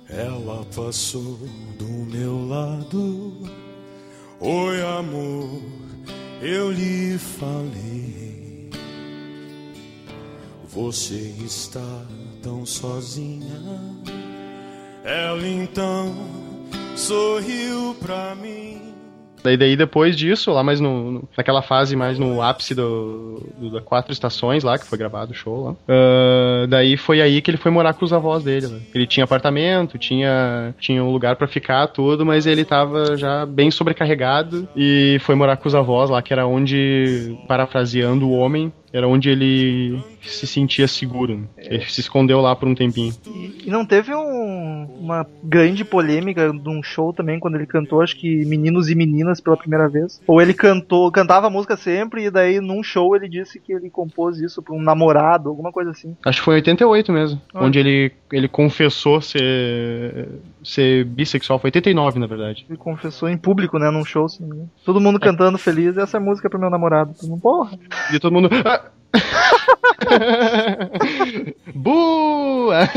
[0.10, 1.38] Ela passou
[1.78, 3.47] do meu lado.
[4.39, 5.62] Oi, amor,
[6.41, 8.72] eu lhe falei.
[10.68, 12.05] Você está
[12.41, 13.62] tão sozinha.
[15.03, 16.16] Ela então
[16.95, 18.89] sorriu pra mim.
[19.44, 23.70] Daí, daí depois disso, lá mais no, no- naquela fase mais no ápice do, do-
[23.72, 25.76] da quatro estações lá, que foi gravado o show lá.
[25.88, 28.68] ah, daí foi aí que ele foi morar com os avós dele.
[28.68, 28.80] né?
[28.94, 33.72] Ele tinha apartamento, tinha, tinha um lugar pra ficar, tudo, mas ele tava já bem
[33.72, 39.08] sobrecarregado e foi morar com os avós lá, que era onde, parafraseando o homem, era
[39.08, 41.38] onde ele se sentia seguro.
[41.38, 41.43] né?
[41.57, 43.13] Ele se escondeu lá por um tempinho.
[43.28, 48.01] E, e não teve um- uma grande polêmica de um show também, quando ele cantou,
[48.01, 50.22] acho que Meninos e Meninas pela primeira vez?
[50.28, 53.89] Ou ele cantou, cantava a música sempre, e daí num show ele disse que ele
[53.89, 56.15] compôs isso pra um namorado, alguma coisa assim.
[56.26, 57.63] Acho que foi em 88 mesmo, Ah.
[57.63, 60.30] onde ele, ele confessou ser,
[60.63, 61.59] ser bissexual.
[61.59, 62.65] Foi 89, na verdade.
[62.70, 64.28] Ele confessou em público, né, num show.
[64.39, 64.70] me engano.
[64.86, 67.13] Todo mundo cantando feliz, essa é música pro meu namorado.
[67.20, 67.80] Todo mundo, Porra!
[68.13, 68.49] E todo mundo.
[68.65, 68.84] "Ah!"
[71.74, 72.88] Boa!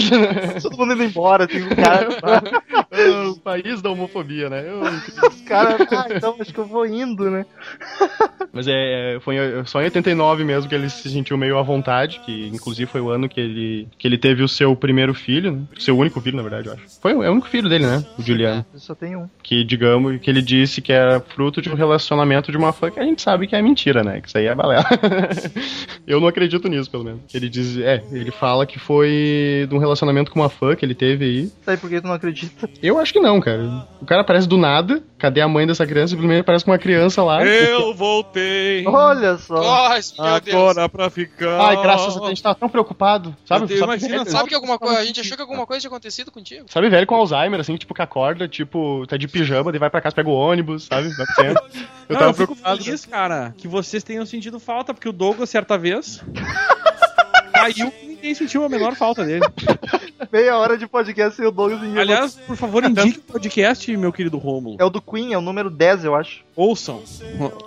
[0.62, 2.08] Todo mundo indo embora, assim, o cara.
[3.30, 4.64] o país da homofobia, né?
[4.68, 4.80] Eu-
[5.28, 7.44] os caras, ah, então acho que eu vou indo, né?
[8.52, 12.20] Mas é, é, foi só em 89 mesmo que ele se sentiu meio à vontade,
[12.24, 15.62] que inclusive foi o ano que ele, que ele teve o seu primeiro filho, né?
[15.78, 16.82] Seu único filho, na verdade, eu acho.
[17.00, 18.04] Foi o- é o único filho dele, né?
[18.18, 18.64] O Juliano.
[18.72, 19.28] Eu só tenho um.
[19.42, 23.00] Que, digamos, que ele disse que era fruto de um relacionamento de uma fã que
[23.00, 24.20] a gente sabe que é mentira, né?
[24.20, 24.84] Que isso aí é balela.
[26.06, 27.20] eu não acredito nisso, pelo menos.
[27.34, 30.94] Ele diz, é, ele fala que foi de um relacionamento com uma fã que ele
[30.94, 31.52] teve aí.
[31.64, 32.68] Sabe por que tu não acredita?
[32.82, 33.86] Eu acho que não, cara.
[34.00, 35.02] O cara aparece do nada.
[35.18, 36.08] Cadê a mãe dessa criança?
[36.10, 37.44] Simplesmente aparece com uma criança lá.
[37.46, 38.84] Eu voltei.
[38.86, 39.54] Olha só.
[39.54, 40.56] Nossa, meu Deus.
[40.56, 41.60] Agora pra ficar.
[41.60, 43.36] Ai, graças a Deus, a gente tava tão preocupado.
[43.46, 43.62] Sabe?
[43.64, 44.98] Eu tenho- Sabe, imagina, Sabe que alguma coisa.
[44.98, 46.64] A gente achou que alguma coisa tinha acontecido contigo?
[46.68, 50.00] sabe, velho com Alzheimer, assim, tipo, que acorda, tipo, tá de pijama, daí vai pra
[50.00, 51.08] casa, pega o ônibus, sabe?
[51.10, 51.64] Vai pro centro.
[52.08, 52.82] Eu Não, tava eu fico preocupado.
[52.84, 55.91] feliz, cara, que vocês tenham sentido falta, porque o Douglas, certa vez,
[57.52, 59.44] caiu e ninguém sentiu a menor falta dele.
[60.32, 64.12] Meia hora de podcast sem o Douglas em Aliás, por favor, indique o podcast, meu
[64.12, 64.76] querido Rômulo.
[64.80, 66.42] É o do Queen, é o número 10, eu acho.
[66.54, 67.02] Ouçam.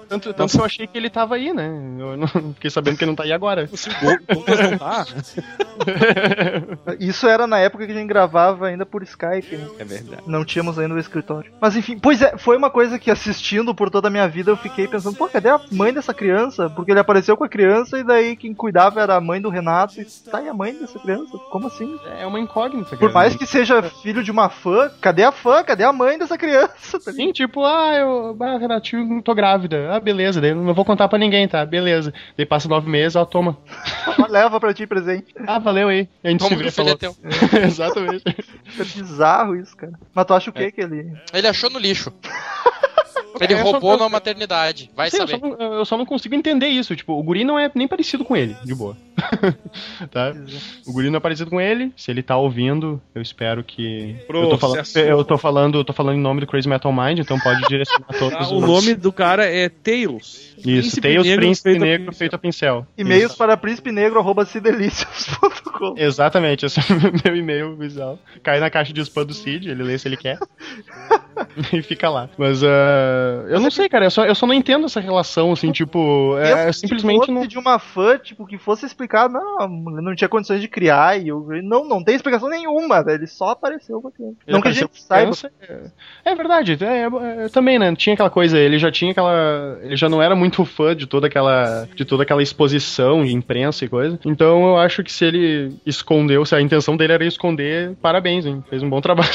[0.07, 1.67] Tanto, tanto que eu achei que ele tava aí, né?
[1.99, 3.67] Eu não fiquei sabendo que ele não tá aí agora.
[3.71, 5.05] O Douglas não tá?
[6.99, 9.67] Isso era na época que a gente gravava ainda por Skype, né?
[9.79, 10.23] É verdade.
[10.27, 11.51] Não tínhamos ainda o escritório.
[11.59, 14.57] Mas enfim, pois é, foi uma coisa que assistindo por toda a minha vida eu
[14.57, 16.69] fiquei pensando, pô, cadê a mãe dessa criança?
[16.69, 19.99] Porque ele apareceu com a criança e daí quem cuidava era a mãe do Renato.
[19.99, 21.37] E tá aí a mãe dessa criança?
[21.49, 21.97] Como assim?
[22.19, 22.95] É uma incógnita.
[22.95, 25.63] Por mais que seja filho de uma fã, cadê a fã?
[25.63, 26.99] Cadê a mãe dessa criança?
[26.99, 28.37] Sim, tipo, ah, eu.
[28.39, 29.93] Ah, Renatinho, tô grávida.
[29.93, 30.41] Ah, beleza.
[30.41, 31.65] Daí não vou contar pra ninguém, tá?
[31.65, 32.13] Beleza.
[32.37, 33.57] Daí passa nove meses, ó, toma.
[34.29, 35.33] Leva pra ti presente.
[35.47, 36.07] Ah, valeu aí.
[36.23, 36.97] A gente Como se filho é falou.
[36.97, 37.15] teu?
[37.63, 38.23] Exatamente.
[38.27, 39.93] É bizarro isso, cara.
[40.13, 41.13] Mas tu acha o que que ele.
[41.33, 42.11] Ele achou no lixo.
[43.39, 44.89] Ele só- roubou eu- numa maternidade.
[44.95, 45.39] Vai Sim, eu saber.
[45.39, 46.95] só, não, eu só não consigo entender isso.
[46.95, 48.95] Tipo, o guri não é nem parecido com ele, de boa.
[50.11, 50.33] tá?
[50.85, 51.91] O guri não é parecido com ele.
[51.95, 54.15] Se ele tá ouvindo, eu espero que.
[54.29, 57.19] Eu tô, falando, eu tô falando, eu tô falando em nome do Crazy Metal Mind,
[57.19, 58.51] então pode direcionar todos Ah, os.
[58.51, 60.54] o nome do cara é Tails.
[60.57, 62.17] Isso, Negro Príncipe feito a Negro pincel.
[62.17, 62.87] feito a pincel.
[62.97, 63.37] E-mails Isso.
[63.37, 65.95] para príncipenegro.com.
[65.97, 66.85] Exatamente, esse é o
[67.25, 68.19] meu e-mail visual.
[68.43, 70.37] Cai na caixa de spam do Cid, ele lê se ele quer.
[71.73, 72.29] e fica lá.
[72.37, 75.71] Mas ah, eu não sei, cara, eu só, eu só não entendo essa relação, assim,
[75.71, 77.45] tipo, é, Eu, simplesmente não.
[77.45, 81.45] de uma fã, tipo, que fosse explicar, não, não tinha condições de criar, e eu,
[81.63, 84.35] não, não tem explicação nenhuma, velho, ele só apareceu com a criança.
[84.47, 85.31] Ele Não que a gente saiba.
[85.31, 87.93] criança, É, é verdade, é, é, é, também, né?
[87.95, 89.79] Tinha aquela coisa, ele já tinha aquela.
[89.81, 91.87] Ele já não era muito fã de toda aquela.
[91.95, 94.19] de toda aquela exposição de imprensa e coisa.
[94.25, 98.63] Então eu acho que se ele escondeu, se a intenção dele era esconder, parabéns, hein?
[98.69, 99.29] Fez um bom trabalho.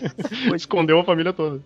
[0.54, 1.60] Escondeu a família toda.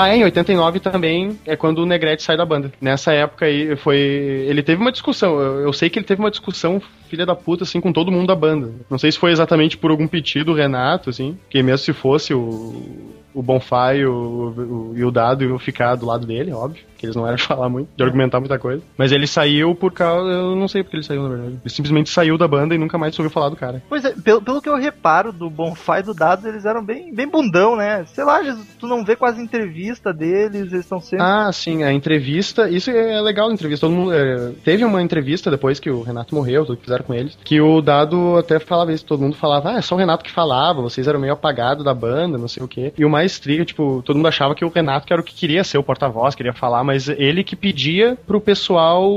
[0.00, 2.72] Ah, é, em 89 também é quando o Negrete sai da banda.
[2.80, 3.98] Nessa época aí foi.
[3.98, 5.38] Ele teve uma discussão.
[5.38, 8.28] Eu, eu sei que ele teve uma discussão, filha da puta, assim, com todo mundo
[8.28, 8.72] da banda.
[8.88, 11.36] Não sei se foi exatamente por algum pedido do Renato, assim.
[11.50, 13.10] Que mesmo se fosse o.
[13.32, 16.82] O Bonfai o, o, e o Dado iam ficar do lado dele, óbvio.
[17.00, 18.82] Que eles não eram de falar muito, de argumentar muita coisa.
[18.98, 20.28] Mas ele saiu por causa.
[20.28, 21.58] Eu não sei porque ele saiu, na verdade.
[21.62, 23.82] Ele simplesmente saiu da banda e nunca mais ouviu falar do cara.
[23.88, 27.14] Pois é, pelo, pelo que eu reparo do Bonfire e do Dados, eles eram bem,
[27.14, 28.04] bem bundão, né?
[28.06, 28.40] Sei lá,
[28.78, 31.24] tu não vê quase entrevista deles, eles estão sempre.
[31.24, 32.68] Ah, sim, a entrevista.
[32.68, 33.86] Isso é legal a entrevista.
[33.86, 37.14] Todo mundo, é, teve uma entrevista depois que o Renato morreu, tudo que fizeram com
[37.14, 39.04] eles, que o Dado até falava isso.
[39.04, 41.94] Todo mundo falava, ah, é só o Renato que falava, vocês eram meio apagados da
[41.94, 42.92] banda, não sei o quê.
[42.96, 45.34] E o mais triga, tipo, todo mundo achava que o Renato que era o que
[45.34, 49.10] queria ser o porta-voz, queria falar, mas ele que pedia pro pessoal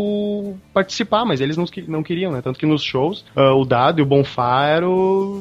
[0.74, 2.42] participar, mas eles não, não queriam, né?
[2.42, 4.86] Tanto que nos shows, ah, o Dado e o Bonfire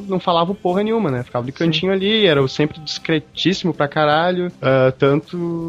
[0.08, 1.22] não falavam porra nenhuma, né?
[1.22, 4.50] Ficavam de cantinho ali, era sempre discretíssimo pra caralho.
[4.60, 5.21] ah, tanto.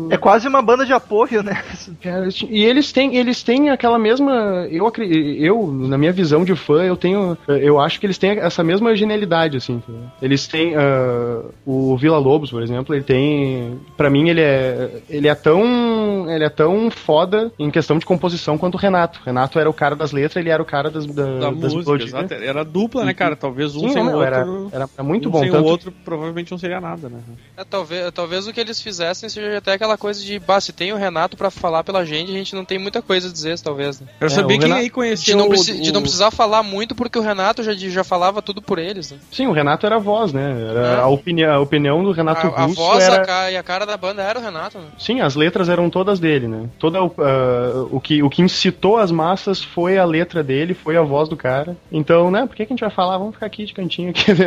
[0.09, 1.63] É quase uma banda de apoio, né?
[2.01, 4.67] Cara, e eles têm, eles têm aquela mesma.
[4.69, 4.91] Eu,
[5.37, 7.37] eu, na minha visão de fã, eu tenho.
[7.47, 9.81] Eu acho que eles têm essa mesma genialidade, assim.
[10.21, 10.75] Eles têm.
[10.75, 13.79] ah, o Vila Lobos, por exemplo, ele tem.
[13.97, 15.01] Pra mim, ele é.
[15.09, 16.29] Ele é tão.
[16.29, 19.19] Ele é tão foda em questão de composição quanto o Renato.
[19.19, 21.73] O Renato era o cara das letras, ele era o cara das, da, Da das
[21.73, 22.09] música, melodias.
[22.09, 22.33] exato.
[22.33, 23.35] Era dupla, né, cara?
[23.35, 24.25] Talvez um Sim, sem não, o outro.
[24.27, 25.39] era, era, era muito um bom.
[25.39, 27.19] sem tanto o outro provavelmente não seria nada, né?
[27.57, 30.91] É, talvez, talvez o que eles fizessem seja até aquela coisa de, bah, se tem
[30.93, 33.99] o Renato pra falar pela gente, a gente não tem muita coisa a dizer, talvez.
[33.99, 34.07] Né?
[34.19, 36.63] Quero É, saber o quem Renato- aí De conheceu não, o- de não precisar falar
[36.63, 39.11] muito, porque o Renato já, já falava tudo por eles.
[39.11, 39.17] Né?
[39.31, 40.67] Sim, o Renato era a voz, né?
[40.69, 40.95] Era É.
[41.01, 43.21] a, opinião, a opinião do Renato A, a voz era...
[43.21, 44.77] a ca- e a cara da banda era o Renato.
[44.77, 44.85] Né?
[44.97, 46.69] Sim, as letras eram todas dele, né?
[46.79, 50.97] Toda o, ah, o, que, o que incitou as massas foi a letra dele, foi
[50.97, 51.75] a voz do cara.
[51.91, 53.17] Então, né, por que, que a gente vai falar?
[53.17, 54.45] Vamos ficar aqui de cantinho aqui, né?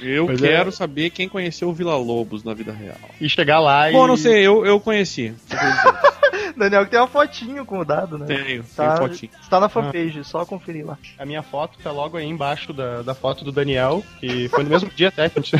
[0.00, 0.48] Eu Pois é.
[0.48, 2.98] quero saber quem conheceu o Vila Lobos na vida real.
[3.20, 3.92] E chegar lá e.
[3.92, 5.32] Bom, não sei, eu, eu conheci.
[6.58, 8.26] Daniel que tem uma fotinho com o dado, né?
[8.26, 9.30] Tenho, Tá, tenho fotinho.
[9.40, 10.96] está na fanpage, só conferir lá.
[11.18, 14.70] A minha foto tá logo aí embaixo da, da foto do Daniel, que foi no
[14.70, 15.56] mesmo dia até, que a gente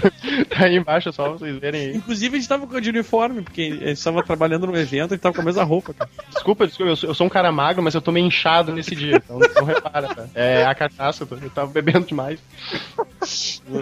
[0.46, 1.96] tá aí embaixo, é só vocês verem aí.
[1.96, 5.34] Inclusive, a gente tava de uniforme, porque a gente tava trabalhando no evento e tava
[5.34, 6.10] com a mesma roupa, cara.
[6.32, 8.94] Desculpa, desculpa, eu sou, eu sou um cara magro, mas eu tô meio inchado nesse
[8.94, 10.26] dia, então não repara, tá?
[10.34, 12.38] É a cachaça, eu, tava bebendo demais.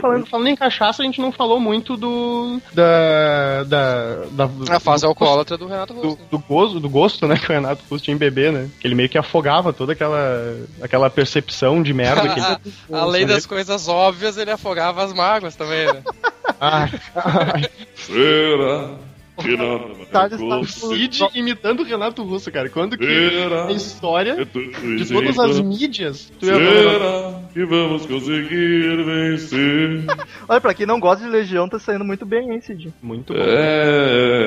[0.01, 2.61] Falando, falando em cachaça, a gente não falou muito do.
[2.73, 3.65] da.
[3.65, 4.15] da,
[4.47, 6.19] da A fase do- alcoólatra do Renato do, Russo.
[6.31, 8.69] do gosto, do gosto, né, que o Renato Russo tinha em beber, né?
[8.81, 12.75] Que ele meio que afogava toda aquela, aquela percepção de merda que ele...
[12.93, 16.03] Além das coisas óbvias, ele afogava as mágoas também, né?
[16.61, 19.12] Ah, ai, Será
[19.43, 22.69] que nada Tá, mais está- o Cid imitando o Renato Russo, cara.
[22.69, 27.65] Quando que Será a história que de todas as mídias tu ia Renato- Será e
[27.65, 30.05] vamos conseguir vencer.
[30.49, 32.93] Olha, pra quem não gosta de Legião, tá saindo muito bem, hein, Cid?
[33.03, 33.41] Muito bom.
[33.41, 34.47] É,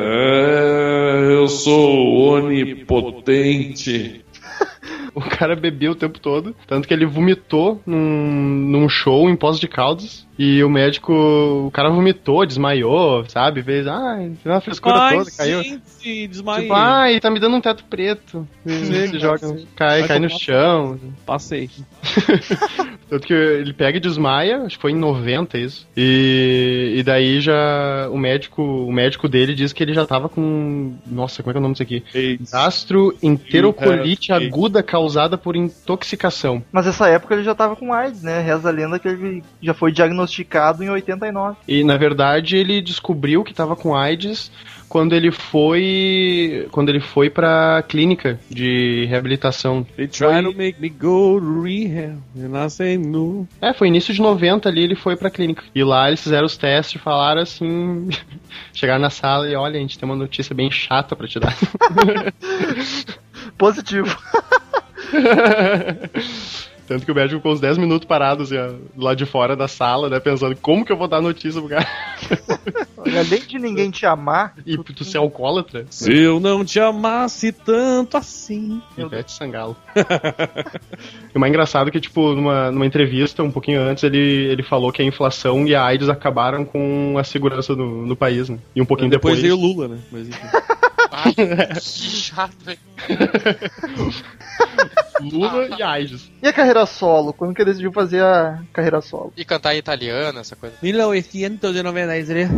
[1.29, 4.21] é, eu sou onipotente.
[5.15, 9.59] O cara bebeu o tempo todo, tanto que ele vomitou num, num show em Pós
[9.59, 10.25] de Caldas.
[10.37, 13.63] E o médico, o cara vomitou, desmaiou, sabe?
[13.63, 15.63] Fez, ai, fez uma frescura Ai, toda, caiu.
[15.63, 16.63] gente, desmaiei.
[16.63, 18.45] Tipo, ai, tá me dando um teto preto.
[18.65, 20.99] E se joga, cai, cai no chão.
[21.25, 21.69] Passei.
[23.09, 25.87] Tanto que ele pega e desmaia, acho que foi em 90 isso.
[25.95, 30.95] E, e daí já o médico, o médico dele diz que ele já tava com,
[31.05, 32.03] nossa, como é que é o nome disso aqui?
[32.13, 32.51] AIDS.
[32.51, 36.63] Gastroenterocolite You have aguda causada por intoxicação.
[36.71, 38.41] Mas essa época ele já tava com AIDS, né?
[38.41, 41.57] Reza a lenda que ele já foi diagnosticado em 89.
[41.67, 44.51] E na verdade ele descobriu que tava com AIDS
[44.89, 49.85] quando ele foi quando ele foi para clínica de reabilitação.
[49.95, 53.47] They try to make me go to rehab, and I say no.
[53.61, 55.63] É, foi início de 90 ali, ele foi pra clínica.
[55.73, 58.09] E lá eles fizeram os testes e falaram assim.
[58.73, 61.55] chegaram na sala e olha, a gente tem uma notícia bem chata pra te dar.
[63.57, 64.15] Positivo.
[66.87, 70.07] Tanto que o médico ficou uns 10 minutos parados assim, lá de fora da sala,
[70.07, 70.19] né?
[70.19, 71.87] Pensando como que eu vou dar notícia pro cara.
[72.97, 75.85] Olha, Além de ninguém te amar, E tu ser alcoólatra?
[75.89, 78.81] Se eu não te amasse tanto assim.
[78.97, 79.75] Ivete Sangalo.
[81.33, 84.63] e o mais engraçado é que, tipo, numa, numa entrevista, um pouquinho antes, ele, ele
[84.63, 88.59] falou que a inflação e a AIDS acabaram com a segurança no, no país, né?
[88.75, 89.41] E um pouquinho Depois depois.
[89.41, 89.97] veio o Lula, né?
[90.11, 90.47] Mas enfim.
[91.25, 92.79] Ai, que chato, velho.
[95.21, 96.31] Lula e AIDS.
[96.41, 97.33] e a carreira solo?
[97.33, 99.33] Quando que ele decidiu fazer a carreira solo?
[99.35, 100.75] E cantar em italiano, essa coisa.
[100.81, 102.49] 1993.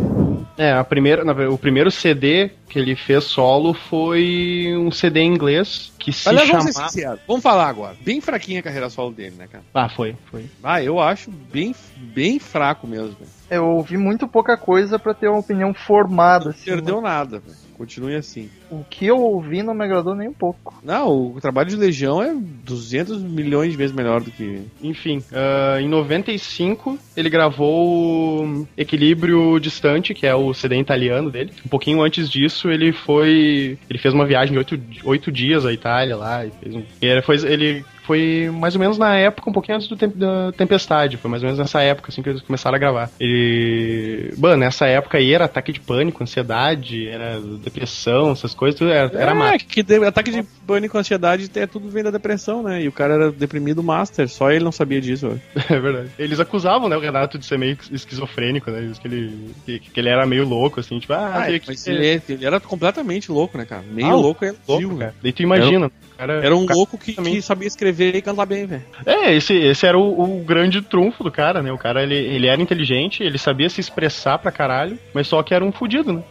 [0.57, 5.93] É, a primeira, o primeiro CD que ele fez solo foi um CD em inglês
[5.99, 7.19] que se Aliás, vamos ser.
[7.27, 7.95] Vamos falar agora.
[8.01, 9.63] Bem fraquinha a carreira solo dele, né, cara?
[9.71, 10.49] Ah, foi, foi.
[10.63, 13.17] Ah, eu acho bem, bem fraco mesmo.
[13.49, 16.49] Eu ouvi muito pouca coisa pra ter uma opinião formada.
[16.49, 17.66] Assim, Perdeu nada, velho.
[17.77, 18.49] Continue assim.
[18.71, 20.73] O que eu ouvi não me agradou nem um pouco.
[20.83, 24.61] Não, o trabalho de Legião é 200 milhões de vezes melhor do que.
[24.81, 31.51] Enfim, ah, em 95 ele gravou o Equilíbrio Distante, que é o CD italiano dele.
[31.65, 33.77] Um pouquinho antes disso ele foi.
[33.89, 36.45] Ele fez uma viagem de oito, oito dias à Itália lá.
[36.45, 39.87] E fez um, ele, foi, ele foi mais ou menos na época, um pouquinho antes
[39.87, 41.17] do tem- da Tempestade.
[41.17, 43.11] Foi mais ou menos nessa época assim que eles começaram a gravar.
[43.19, 44.33] Ele.
[44.37, 49.11] Mano, nessa época aí era ataque de pânico, ansiedade, era depressão, essas coisas, tudo era,
[49.17, 52.81] era é, que de- ataque de pânico, ansiedade, é tudo vem da depressão, né?
[52.81, 55.39] E o cara era deprimido master, só ele não sabia disso.
[55.69, 56.09] É verdade.
[56.17, 58.89] Eles acusavam, né, o Renato de ser meio esquizofrênico, né?
[59.01, 61.91] Que ele, que, que ele era meio louco, assim, tipo, ah, Ah, que mas ser
[61.93, 63.83] ele, ele era completamente louco, né, cara?
[63.91, 65.13] Meio Ah, louco é louco, cara.
[65.21, 68.45] Daí tu imagina, o cara, Era um cara- louco que, que sabia escrever e cantar
[68.45, 68.83] bem, velho.
[69.05, 71.71] É, esse, esse era o, o grande trunfo do cara, né?
[71.71, 75.53] O cara, ele, ele era inteligente, ele sabia se expressar pra caralho, mas só que
[75.53, 76.23] era um fudido, né?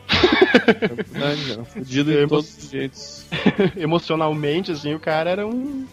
[0.67, 3.27] É verdade, era fudido É, de todos os jeitos.
[3.77, 5.85] Emocionalmente, assim, o cara era um...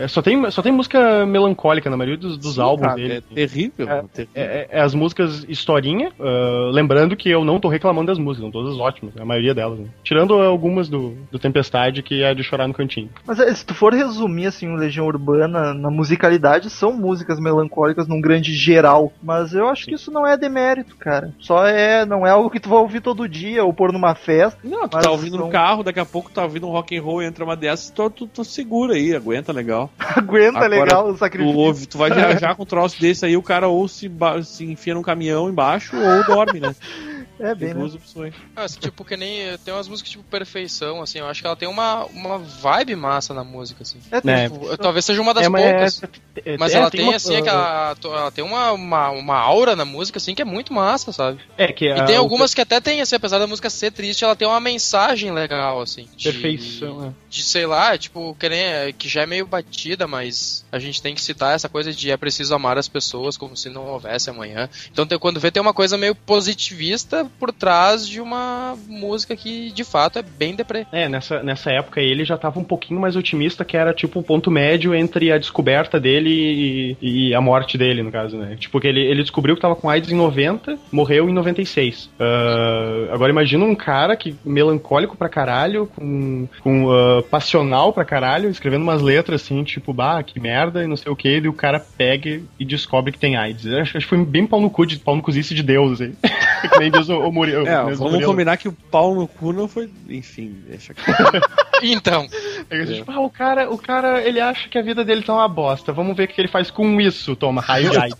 [0.00, 3.14] é, só, tem, só tem música melancólica na maioria dos, dos álbuns Cara, dele.
[3.14, 4.32] é terrível, É, terrível.
[4.34, 8.42] É, é- é as músicas historinha, ah, lembrando que eu não tô reclamando das músicas,
[8.42, 9.86] são todas ótimas, a maioria delas, né?
[10.04, 13.10] Tirando algumas do, do Tempestade, que é de chorar no cantinho.
[13.26, 18.06] Mas é, se tu for resumir assim o Legião Urbana na musicalidade, são músicas melancólicas
[18.08, 19.12] num grande geral.
[19.22, 21.32] Mas eu acho que isso não é demérito, cara.
[21.38, 24.58] Só é, não é algo que tu vai ouvir todo dia ou pôr numa festa.
[24.64, 27.02] Não, tu tá ouvindo são- no carro, daqui a pouco tá ouvindo um rock and
[27.02, 29.90] roll, entra uma dessas, tu, tu, tu segura aí, aguenta legal.
[29.98, 31.58] Aguenta Agora, legal o Tu, sacrifício.
[31.58, 34.10] ouve, tu vai viajar com um troço desse aí, o cara ou se,
[34.44, 36.74] se enfia num caminhão embaixo ou dorme, né?
[37.40, 37.80] É Tem bem, né?
[37.80, 38.34] duas opções.
[38.54, 39.56] Ah, assim, tipo, que nem.
[39.64, 43.32] Tem umas músicas tipo Perfeição, assim, eu acho que ela tem uma, uma vibe massa
[43.32, 43.98] na música, assim.
[44.10, 44.48] É, Né?
[44.50, 45.62] Tipo, talvez seja uma das É, mas
[45.98, 46.02] poucas.
[46.44, 47.94] é- Mas é, ela tem tem, uma- assim, aquela.
[48.04, 51.40] Ela tem uma, uma, uma aura na música, assim, que é muito massa, sabe?
[51.56, 53.90] É, que E a- tem o- algumas que até tem, assim, apesar da música ser
[53.92, 56.08] triste, ela tem uma mensagem legal, assim.
[56.16, 57.12] De, Perfeição, é.
[57.30, 61.14] De, sei lá, tipo, que, nem, que já é meio batida, mas a gente tem
[61.14, 64.68] que citar essa coisa de é preciso amar as pessoas como se não houvesse amanhã.
[64.92, 69.70] Então, tem, quando vê, tem uma coisa meio positivista por trás de uma música que,
[69.72, 70.86] de fato, é bem deprê.
[70.92, 74.22] É, nessa, nessa época ele já tava um pouquinho mais otimista, que era tipo o
[74.22, 78.56] ponto médio entre a descoberta dele e, e a morte dele, no caso, né?
[78.58, 82.10] Tipo, que ele, ele descobriu que tava com AIDS em 90, morreu em 96.
[82.18, 88.50] Ah, agora imagina um cara que melancólico pra caralho, com, com ah, passional pra caralho,
[88.50, 91.52] escrevendo umas letras assim, tipo, bah, que merda, e não sei o que, e o
[91.52, 93.66] cara pega e descobre que tem AIDS.
[93.66, 96.14] Acho, acho que foi bem pau no cu de pau no cozice de Deus, assim.
[96.70, 97.66] que nem diz o, o Murilo.
[97.66, 98.30] É, diz o vamos Murilo.
[98.30, 99.90] combinar que o pau no cu não foi.
[100.08, 101.02] Enfim, deixa aqui.
[101.82, 102.26] Então,
[102.68, 105.48] diz, tipo, ah, o cara, o cara, ele acha que a vida dele tá uma
[105.48, 105.94] bosta.
[105.94, 108.14] Vamos ver o que ele faz com isso, toma AIDS.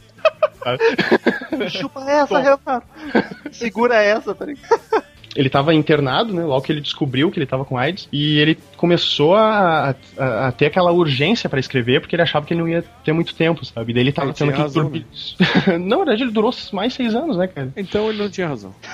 [1.68, 2.86] Chupa essa, Renato.
[3.52, 4.80] Segura essa, tá ligado?
[5.36, 6.42] Ele tava internado, né?
[6.44, 8.08] Logo que ele descobriu que ele tava com AIDS.
[8.12, 12.52] E ele começou a, a- a ter aquela urgência pra escrever, porque ele achava que
[12.54, 13.92] ele não ia ter muito tempo, sabe?
[13.92, 15.06] E daí ele tava Ele tendo que razão, dormir.
[15.78, 17.72] não, na verdade, ele durou mais seis anos, né, cara?
[17.76, 18.74] Então ele não tinha razão.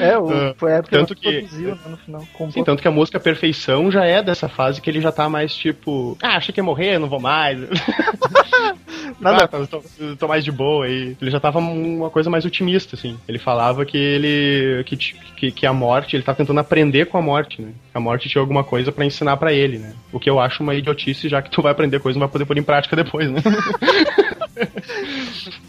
[0.00, 2.20] É, o, Ah, foi a época tanto que produziu, né, no final.
[2.32, 2.54] Compôs.
[2.54, 5.54] Sim, tanto que a música Perfeição já é dessa fase que ele já tá mais
[5.54, 7.58] tipo, ah, achei que ia morrer, não vou mais.
[9.20, 11.16] Nada- Ah, tô, tô- tô mais de boa aí.
[11.20, 13.18] Ele já tava uma coisa mais otimista, assim.
[13.28, 14.82] Ele falava que ele.
[14.84, 14.96] que,
[15.34, 17.72] que, que a morte, ele tá tentando aprender com a morte, né?
[17.92, 19.94] A morte tinha alguma coisa pra ensinar pra ele, né?
[20.12, 22.32] O que eu acho uma idiotice, já que tu vai aprender coisa e não vai
[22.32, 23.40] poder pôr em prática depois, né?
[24.56, 24.66] Eu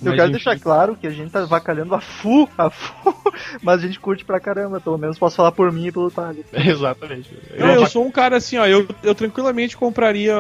[0.02, 0.32] Mas, quero enfim.
[0.32, 3.16] deixar claro que a gente tá vacalhando a fu, a fu,
[3.64, 6.46] mas a gente curte pra caramba, pelo menos posso falar por mim e pelo Thales.
[6.54, 7.30] Exatamente.
[7.54, 10.36] Eu, eu sou um cara assim, ó, eu, eu tranquilamente compraria,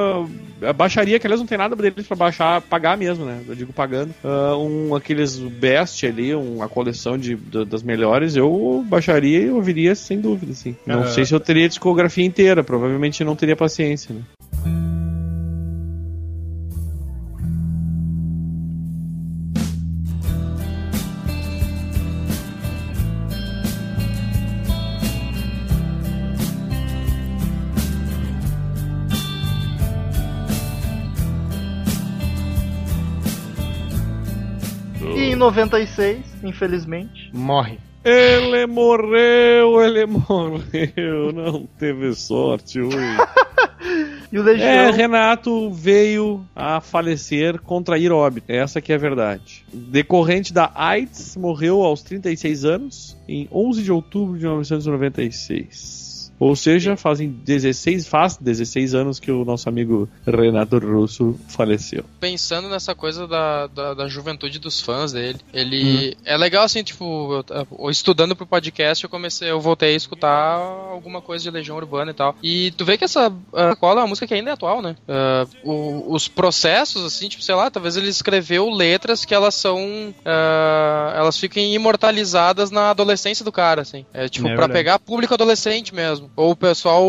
[0.75, 3.41] baixaria, que aliás não tem nada deles pra baixar, pagar mesmo, né?
[3.47, 4.13] Eu digo pagando.
[4.23, 9.95] ah, um aqueles best ali, uma coleção de, da- das melhores, eu baixaria e ouviria
[9.95, 10.75] sem dúvida, assim.
[10.85, 11.07] Não Ah.
[11.07, 14.21] sei se eu teria a discografia inteira, provavelmente não teria paciência, né?
[35.35, 37.77] Em 96, infelizmente, Morre.
[38.03, 42.95] Ele morreu, ele morreu, não teve sorte hoje.
[44.31, 48.49] e o Legião, É, Renato veio a falecer, contrair óbito.
[48.49, 49.65] Essa que é a verdade.
[49.73, 56.14] Decorrente da AIDS, morreu aos 36 anos, em 11 de outubro de 1996.
[56.39, 62.03] Ou seja, fazem 16, faz 16 anos que o nosso amigo Renato Russo faleceu.
[62.19, 66.17] pensando nessa coisa da, da, da juventude dos fãs dele, ele.
[66.25, 70.57] É legal assim, tipo, eu- eu- estudando pro podcast, eu comecei, eu voltei a escutar
[70.91, 72.35] alguma coisa de Legião Urbana e tal.
[72.43, 74.95] E tu vê que essa uh, Cola é uma música que ainda é atual, né?
[75.07, 80.13] Ah, o- os processos, assim, tipo, sei lá, talvez ele escreveu letras que elas são.
[80.25, 84.05] ah, elas fiquem imortalizadas na adolescência do cara, assim.
[84.13, 84.73] É tipo, É pra verdade.
[84.73, 86.24] pegar público adolescente mesmo.
[86.35, 87.03] Ou o pessoal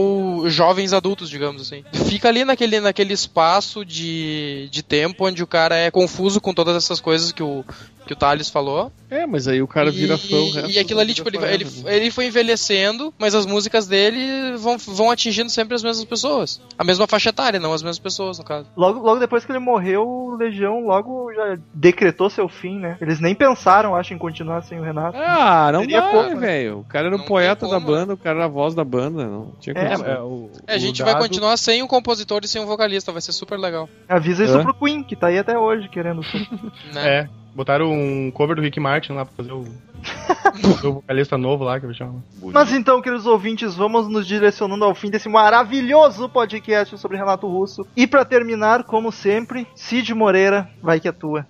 [0.47, 1.85] jovens adultos, digamos assim.
[2.07, 6.77] Fica ali naquele, naquele espaço de, de tempo onde o cara é confuso com todas
[6.77, 7.65] essas coisas que o,
[8.07, 8.93] que o Thales falou.
[9.11, 10.37] É, mas aí o cara vira e, fã.
[10.37, 11.97] o resto E aquilo ali, tipo, ele, ele, né?
[11.97, 16.61] ele foi envelhecendo, mas as músicas dele vão, vão atingindo sempre as mesmas pessoas.
[16.79, 18.69] A mesma faixa etária, não as mesmas pessoas, no caso.
[18.77, 22.97] logo, logo depois que ele morreu, o Legião logo já decretou seu fim, né?
[23.01, 25.17] Eles nem pensaram, acho, em continuar sem o Renato.
[25.19, 26.35] Ah, não Seria né?
[26.35, 26.79] velho.
[26.81, 28.83] O cara era o Não poeta da como, banda, o cara era a voz da
[28.85, 29.25] banda.
[29.27, 30.07] Não tinha É, condição.
[30.07, 33.13] É, o, É, a gente vai dado- continuar sem um compositor e sem um vocalista,
[33.13, 33.89] vai ser super legal.
[34.09, 34.63] Avisa isso Hã?
[34.63, 36.23] pro Queen, que tá aí até hoje, querendo.
[36.95, 37.09] Né?
[37.21, 39.65] É, botaram um cover do Rick Martin lá pra fazer o.
[40.85, 42.23] o vocalista novo lá, que eu chamo.
[42.53, 47.87] Mas então, queridos ouvintes, vamos nos direcionando ao fim desse maravilhoso podcast sobre Renato Russo.
[47.97, 51.47] E pra terminar, como sempre, Cid Moreira, vai que é tua.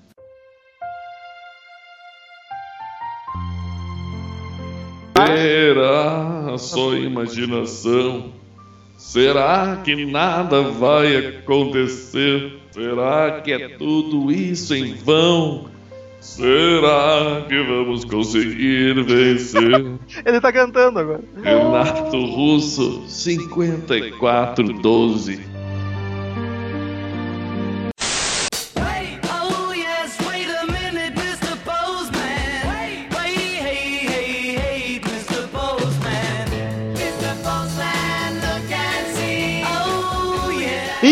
[5.16, 8.32] Será só imaginação?
[8.96, 12.60] Será que nada vai acontecer?
[12.70, 15.75] Será que é tudo isso em vão?
[16.20, 19.96] Será que vamos conseguir vencer?
[20.24, 21.22] Ele tá cantando agora.
[21.42, 25.55] Renato Russo, 5412.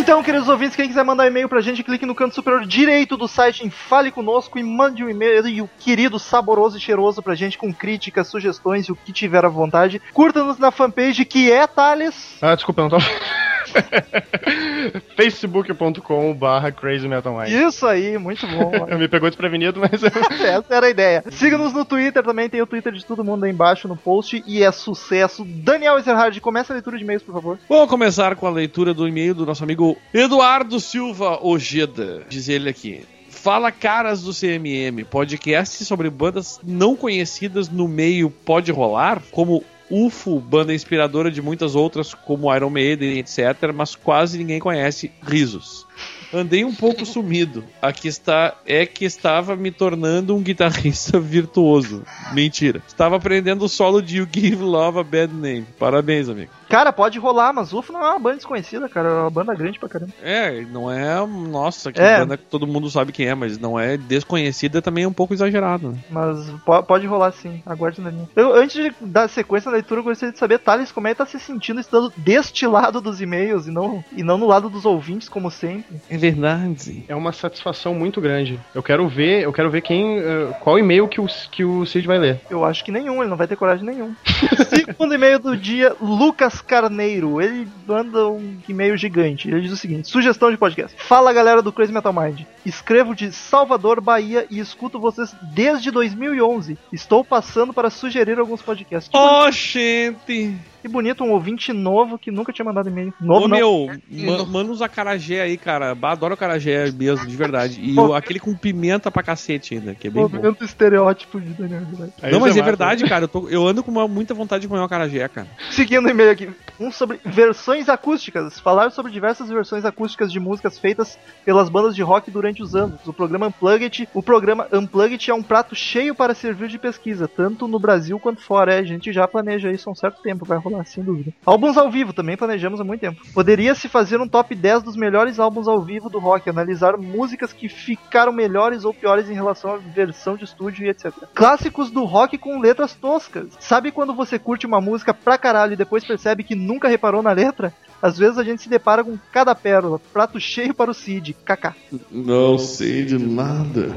[0.05, 3.27] Então, queridos ouvintes, quem quiser mandar e-mail pra gente, clique no canto superior direito do
[3.27, 7.73] site em Fale Conosco e mande um e-mail querido, saboroso e cheiroso pra gente com
[7.73, 10.03] críticas, sugestões e o que tiver à vontade.
[10.13, 12.37] Curta-nos na fanpage que é Thales.
[12.43, 13.05] Ah, desculpa, eu não tava.
[15.16, 17.51] facebook.com barra Crazy Metal Mind.
[17.51, 18.87] Isso aí, muito bom.
[18.97, 21.25] Me pegou desprevenido, mas Essa era a ideia.
[21.31, 24.62] Siga-nos no Twitter também, tem o Twitter de todo mundo aí embaixo no post e
[24.62, 25.45] é sucesso.
[25.45, 27.59] Daniel Ezerhard, começa a leitura de e-mails, por favor.
[27.68, 32.22] Vamos começar com a leitura do e-mail do nosso amigo Eduardo Silva Ojeda.
[32.29, 33.05] Diz ele aqui.
[33.29, 40.41] Fala caras do CMM, podcast sobre bandas não conhecidas no meio pode rolar, como UFO,
[40.41, 45.12] banda inspiradora de muitas outras como Iron Maiden, etc, mas quase ninguém conhece.
[45.22, 45.87] Risos.
[46.33, 47.64] Andei um pouco sumido.
[47.81, 52.03] Aqui está é que estava me tornando um guitarrista virtuoso.
[52.33, 52.83] Mentira.
[52.87, 55.66] Estava aprendendo o solo de You Give Love a Bad Name.
[55.79, 56.51] Parabéns, amigo.
[56.68, 59.09] Cara, pode rolar, mas UFO não é uma banda desconhecida, cara.
[59.09, 60.12] É uma banda grande pra caramba.
[60.22, 61.25] É, não é.
[61.27, 62.18] Nossa, que É.
[62.18, 65.35] banda que todo mundo sabe quem é, mas não é desconhecida também é um pouco
[65.35, 65.99] exagerado, né?
[66.11, 68.29] Mas po- pode rolar sim, aguarde na linha.
[68.35, 71.18] Eu, antes de dar sequência na leitura, eu gostaria de saber, Thales, como é que
[71.18, 74.85] tá se sentindo estando deste lado dos e-mails e não, e não no lado dos
[74.85, 76.01] ouvintes, como sempre.
[76.15, 77.05] É verdade.
[77.09, 78.61] É uma satisfação muito grande.
[78.73, 82.07] Eu quero ver, eu quero ver quem, eh, qual e-mail que o, que o Cid
[82.07, 82.41] vai ler.
[82.49, 84.15] Eu acho que nenhum, ele não vai ter coragem nenhum.
[84.71, 87.43] Segundo e-mail do dia, Lucas Carneiro.
[87.43, 89.49] Ele manda um e-mail gigante.
[89.49, 90.97] Ele diz o seguinte: sugestão de podcast.
[91.03, 92.43] Fala galera do Crazy Metal Mind.
[92.65, 96.79] Escrevo de Salvador, Bahia e escuto vocês desde 2011.
[96.93, 99.11] Estou passando para sugerir alguns podcasts.
[99.12, 100.55] Oh, gente!
[100.85, 103.14] Que bonito, um ouvinte novo que nunca tinha mandado e-mail.
[103.18, 103.57] Novo Ô, não.
[103.57, 105.97] meu, ma manda uns acarajé aí, cara.
[106.03, 107.80] Adoro acarajé mesmo, de verdade.
[107.82, 110.28] E o- aquele com pimenta pra cacete ainda, que é bem bom.
[110.28, 111.80] Movimento estereótipo de Daniel.
[111.80, 112.62] Não, mas é massa.
[112.62, 113.24] verdade, cara.
[113.24, 115.47] Eu, tô- eu ando com uma, muita vontade de comer um acarajé, cara.
[115.70, 118.61] Seguindo o e-mail aqui, um sobre versões acústicas.
[118.61, 123.01] Falar sobre diversas versões acústicas de músicas feitas pelas bandas de rock durante os anos.
[123.07, 127.66] O programa Unplugged, o programa Unplugged é um prato cheio para servir de pesquisa, tanto
[127.66, 128.74] no Brasil quanto fora.
[128.74, 131.33] É, a gente já planeja isso há um certo tempo, vai rolar sem dúvida.
[131.45, 133.22] Álbuns ao vivo também planejamos há muito tempo.
[133.33, 137.53] Poderia se fazer um top 10 dos melhores álbuns ao vivo do rock, analisar músicas
[137.53, 141.12] que ficaram melhores ou piores em relação à versão de estúdio e etc.
[141.35, 143.49] Clássicos do rock com letras toscas.
[143.61, 147.33] Sabe quando você curte uma música pra caralho e depois percebe que nunca reparou na
[147.33, 147.72] letra?
[148.05, 149.99] Às vezes a gente se depara com cada pérola.
[150.12, 151.35] Prato cheio para o Cid.
[151.43, 151.75] KK.
[152.11, 153.89] Não sei de nada.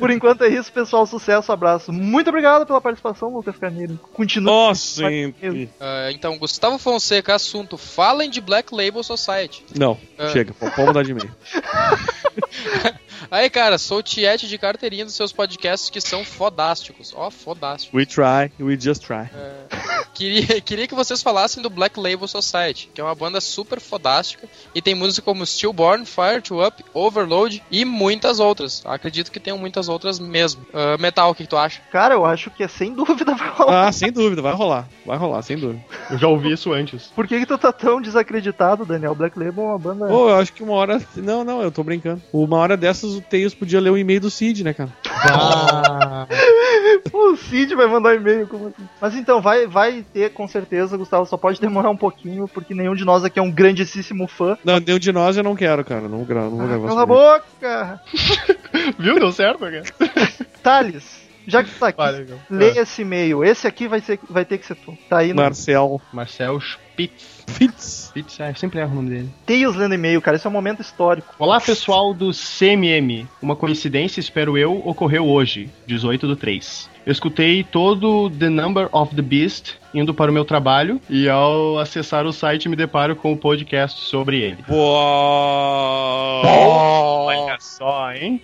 [0.00, 1.06] Por enquanto é isso, pessoal.
[1.06, 1.92] Sucesso, abraço.
[1.92, 4.00] Muito obrigado pela participação, Lucas Carneiro.
[4.12, 4.46] Continue.
[4.46, 5.70] Nossa, gente.
[5.80, 7.76] Ah, então, Gustavo Fonseca, assunto.
[7.76, 9.64] Falem de Black Label Society.
[9.76, 10.28] Não, Ah.
[10.28, 11.30] chega, pode mudar de e-mail.
[13.30, 17.12] Aí, cara, sou tiete de carteirinha dos seus podcasts que são fodásticos.
[17.16, 17.94] Ó, fodásticos.
[17.94, 19.28] We try, we just try.
[20.14, 24.48] Queria, queria que vocês falassem do Black Label Society, que é uma banda super fodástica
[24.74, 28.82] e tem música como Stillborn, Fire to Up, Overload e muitas outras.
[28.84, 30.64] Acredito que tenham muitas outras mesmo.
[30.72, 31.80] Ah, Metal, o que, que tu acha?
[31.90, 33.88] Cara, eu acho que é sem dúvida vai rolar.
[33.88, 34.88] Ah, sem dúvida, vai rolar.
[35.04, 35.84] Vai rolar, sem dúvida.
[36.10, 37.08] Eu já ouvi isso antes.
[37.08, 39.14] Por que, que tu tá tão desacreditado, Daniel?
[39.14, 40.06] Black Label é uma banda.
[40.06, 41.02] Pô, eu acho que uma hora.
[41.16, 42.22] Não, não, eu tô brincando.
[42.32, 44.90] Uma hora dessas o Tails podia ler o e-mail do Cid, né, cara?
[47.12, 48.88] O Cid vai mandar e-mail, como assim?
[49.00, 51.26] Mas então, vai, vai ter com certeza, Gustavo.
[51.26, 54.56] Só pode demorar um pouquinho, porque nenhum de nós aqui é um grandíssimo fã.
[54.64, 56.08] Não, nenhum de nós eu não quero, cara.
[56.08, 58.00] Não, gra- não vou gravar Cala a boca!
[58.98, 59.18] Viu?
[59.18, 59.82] Deu certo, cara.
[60.62, 61.04] Thales,
[61.46, 62.38] já que tu tá aqui, Vale, então.
[62.50, 63.44] leia esse e-mail.
[63.44, 64.96] Esse aqui vai, ser, vai ter que ser tu.
[65.08, 66.58] Tá aí no Marcel Marcel
[66.94, 67.44] Spitz.
[67.48, 68.06] Fitz.
[68.08, 69.28] Spitz, é, sempre erro o nome dele.
[69.44, 70.36] Tails lendo e-mail, cara.
[70.36, 71.34] Esse é um momento histórico.
[71.40, 73.26] Olá, pessoal do CMM.
[73.42, 76.88] Uma coincidência, espero eu, ocorreu hoje, 18 do 3.
[77.04, 81.78] Eu escutei todo The Number of the Beast indo para o meu trabalho e ao
[81.78, 84.64] acessar o site me deparo com o podcast sobre ele.
[84.68, 86.42] Boa!
[86.44, 88.40] Olha só, hein?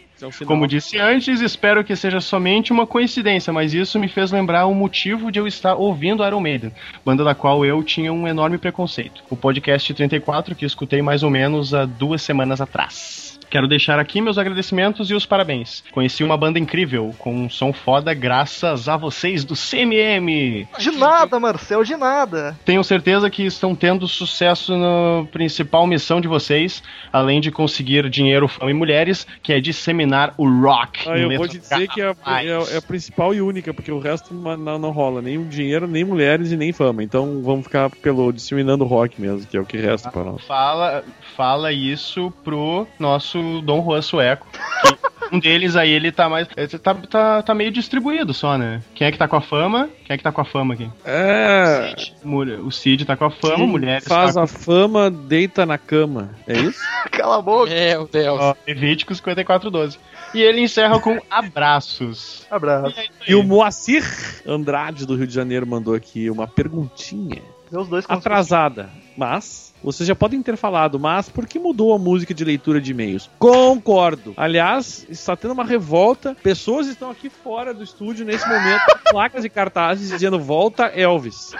[0.46, 4.74] Como disse antes, espero que seja somente uma coincidência, mas isso me fez lembrar o
[4.74, 6.72] motivo de eu estar ouvindo Iron Maiden,
[7.04, 9.22] banda da qual eu tinha um enorme preconceito.
[9.30, 13.19] O podcast 34 que escutei mais ou menos há duas semanas atrás.
[13.50, 15.82] Quero deixar aqui meus agradecimentos e os parabéns.
[15.90, 20.68] Conheci uma banda incrível, com um som foda graças a vocês do CMM.
[20.78, 22.56] De nada, Marcel, de nada.
[22.64, 26.82] Tenho certeza que estão tendo sucesso na principal missão de vocês,
[27.12, 31.08] além de conseguir dinheiro, fama e mulheres, que é disseminar o rock.
[31.08, 32.70] Ah, eu vou te dizer que é, a- garrafais.
[32.70, 35.20] é- é a principal e única, porque o resto não, não- rola.
[35.22, 37.02] Nem dinheiro, nem mulheres e nem fama.
[37.02, 40.42] Então vamos ficar pelo disseminando rock mesmo, que é o que resta pra nós.
[40.44, 41.02] Fala,
[41.36, 44.46] fala isso pro nosso Dom Juan sueco.
[45.32, 46.48] um deles aí, ele tá mais.
[46.56, 48.82] é, Tá, tá, tá meio distribuído só, né?
[48.94, 49.88] Quem é que tá com a fama?
[50.04, 50.90] Quem é que tá com a fama aqui?
[51.04, 51.94] É.
[52.24, 54.06] Mulher- O Cid tá com a fama, mulheres.
[54.06, 56.30] Faz tá a fama, deita na cama.
[56.46, 56.80] É isso?
[57.12, 57.70] Cala a boca.
[57.70, 58.38] Meu Deus.
[58.38, 58.44] com...
[58.44, 59.98] Ó, Levítico 5412.
[60.32, 62.46] E ele encerra com abraços.
[62.50, 62.94] Abraço.
[63.26, 64.04] E o Moacir
[64.46, 68.90] Andrade do Rio de Janeiro mandou aqui uma perguntinha os dois atrasada,
[69.20, 72.92] mas vocês já podem ter falado, mas por que mudou a música de leitura de
[72.92, 73.28] e-mails?
[73.38, 74.32] Concordo.
[74.34, 76.34] Aliás, está tendo uma revolta.
[76.42, 81.52] Pessoas estão aqui fora do estúdio nesse momento, placas e cartazes dizendo volta Elvis.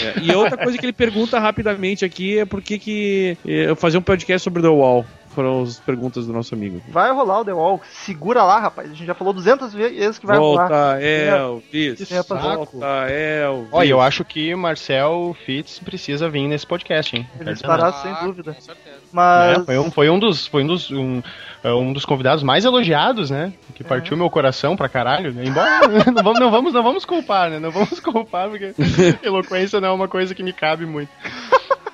[0.00, 3.76] É, e outra coisa que ele pergunta rapidamente aqui é por que que é, eu
[3.76, 5.04] fazer um podcast sobre The Wall.
[5.30, 6.80] Foram as perguntas do nosso amigo.
[6.88, 7.80] Vai rolar o The Wall.
[7.90, 8.90] Segura lá, rapaz.
[8.90, 10.68] A gente já falou 200 vezes que vai rolar.
[10.68, 12.00] Volta, Elvis.
[12.00, 13.68] Isso é pra- Volta, Elvis.
[13.72, 17.28] Olha, eu acho que Marcel Fitz precisa vir nesse podcast, hein?
[17.40, 17.96] Ele estará nada.
[18.02, 18.54] sem dúvida.
[18.54, 18.96] Com certeza.
[19.12, 19.58] Mas.
[19.58, 21.22] É, foi, um, foi um dos, foi um dos, um,
[21.64, 23.52] é, um dos convidados mais elogiados, né?
[23.74, 25.32] Que partiu meu coração pra caralho.
[25.32, 25.44] né?
[25.44, 25.80] Embora
[26.12, 27.58] não vamos, não vamos, não vamos culpar, né?
[27.58, 28.74] Não vamos culpar porque
[29.22, 31.10] eloquência não é uma coisa que me cabe muito.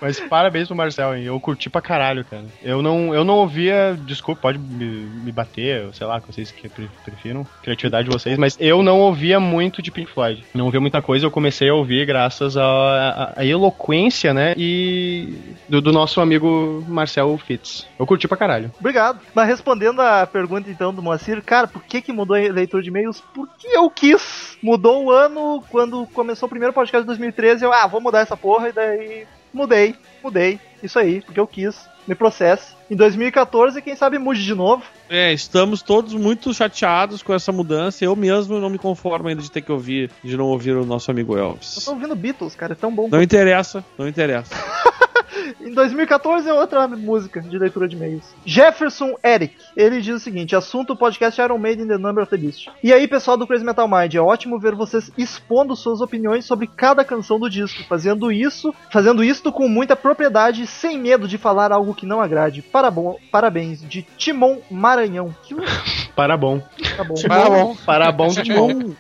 [0.07, 1.25] Mas parabéns pro Marcel, hein?
[1.25, 2.45] Eu curti pra caralho, cara.
[2.63, 6.69] Eu não, eu não ouvia, desculpa, pode me, me bater, sei lá, que vocês que
[6.69, 10.45] pre- prefiram, criatividade de vocês, mas eu não ouvia muito de Pink Floyd.
[10.55, 14.55] Não ouvia muita coisa, eu comecei a ouvir graças à eloquência, né?
[14.57, 15.35] E
[15.69, 17.85] do, do nosso amigo Marcel Fitz.
[17.99, 18.71] Eu curti pra caralho.
[18.79, 19.19] Obrigado.
[19.35, 22.91] Mas respondendo a pergunta então do Moacir, cara, por que que mudou a leitura de
[22.91, 23.23] e-mails?
[23.35, 24.57] Porque eu quis.
[24.63, 28.37] Mudou o ano quando começou o primeiro podcast de 2013, eu, ah, vou mudar essa
[28.37, 29.27] porra e daí
[29.57, 30.61] mudei, mudei.
[30.83, 31.77] Isso aí, porque eu quis.
[32.07, 32.77] Me processe.
[32.89, 34.85] Em 2014, quem sabe mude de novo.
[35.11, 38.05] É, estamos todos muito chateados com essa mudança.
[38.05, 41.11] Eu mesmo não me conformo ainda de ter que ouvir, de não ouvir o nosso
[41.11, 41.85] amigo Eu Elvis.
[41.85, 43.09] tô ouvindo Beatles, cara, é tão bom.
[43.11, 44.55] Não interessa, não interessa.
[45.61, 48.25] Em 2014 é outra música de leitura de e-mails.
[48.45, 52.69] Jefferson Eric, ele diz o seguinte: assunto podcast Iron Maiden The Number of the Beast.
[52.83, 56.67] E aí, pessoal do Crazy Metal Mind, é ótimo ver vocês expondo suas opiniões sobre
[56.67, 61.73] cada canção do disco, fazendo isso, fazendo isto com muita propriedade, sem medo de falar
[61.73, 62.63] algo que não agrade.
[62.63, 65.35] Parabom, parabéns, de Timon Maranhão.
[65.43, 65.55] Que
[66.17, 66.63] Parabom.
[67.07, 67.15] bom.
[67.29, 67.77] Parabom.
[67.85, 68.69] Parabom do Timon.
[68.69, 68.95] Timon,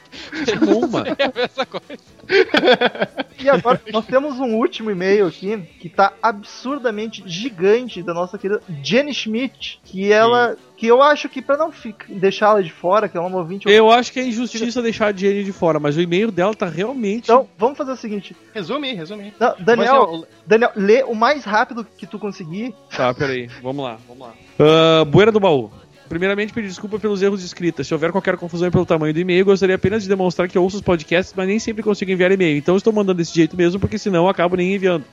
[0.45, 1.07] Timon, mano.
[1.19, 2.16] É a mesma coisa.
[3.39, 8.63] E agora nós temos um último e-mail aqui que tá absurdamente gigante da nossa querida
[8.83, 11.73] Jenny Schmidt, que ela que eu acho que pra não
[12.09, 15.45] deixá-la de fora, que é uma ouvinte Eu acho que é injustiça deixar a Jenny
[15.45, 17.25] de fora, mas o e-mail dela tá realmente.
[17.25, 18.37] Então, vamos fazer o seguinte.
[18.55, 19.33] Resume, resume.
[19.39, 22.75] Não, Daniel, Mas, Daniel, lê o mais rápido que tu conseguir.
[22.95, 24.35] Tá, peraí, vamos lá, vamos lá.
[24.59, 25.71] Ah, Bueira do baú.
[26.09, 27.83] Primeiramente, pedir desculpa pelos erros de escrita.
[27.83, 30.77] Se houver qualquer confusão pelo tamanho do e-mail, gostaria apenas de demonstrar que eu ouço
[30.77, 32.57] os podcasts, mas nem sempre consigo enviar e-mail.
[32.57, 35.05] Então estou mandando desse jeito mesmo, porque senão eu acabo nem enviando.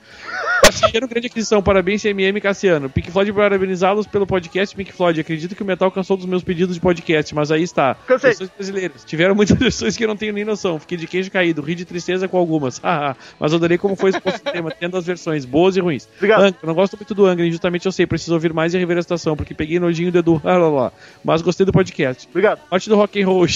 [0.64, 1.62] Cassiano, grande aquisição.
[1.62, 2.88] Parabéns, CMM Cassiano.
[2.88, 5.20] Pink Floyd, parabenizá-los pelo podcast Pink Floyd.
[5.20, 7.94] Acredito que o Metal cansou dos meus pedidos de podcast, mas aí está.
[8.06, 8.30] Cansei.
[8.30, 9.04] Versões brasileiras.
[9.04, 10.78] Tiveram muitas versões que eu não tenho nem noção.
[10.78, 12.78] Fiquei de queijo caído, ri de tristeza com algumas.
[12.84, 13.14] Haha.
[13.38, 16.08] mas adorei como foi exposto o tema, tendo as versões boas e ruins.
[16.16, 16.44] Obrigado.
[16.44, 19.00] Angra, não gosto muito do Angra, injustamente eu sei, preciso ouvir mais e rever a
[19.00, 20.92] estação, porque peguei nojinho do Edu, lá, lá, lá.
[21.22, 22.26] mas gostei do podcast.
[22.30, 22.60] Obrigado.
[22.70, 23.46] Morte do rock and roll,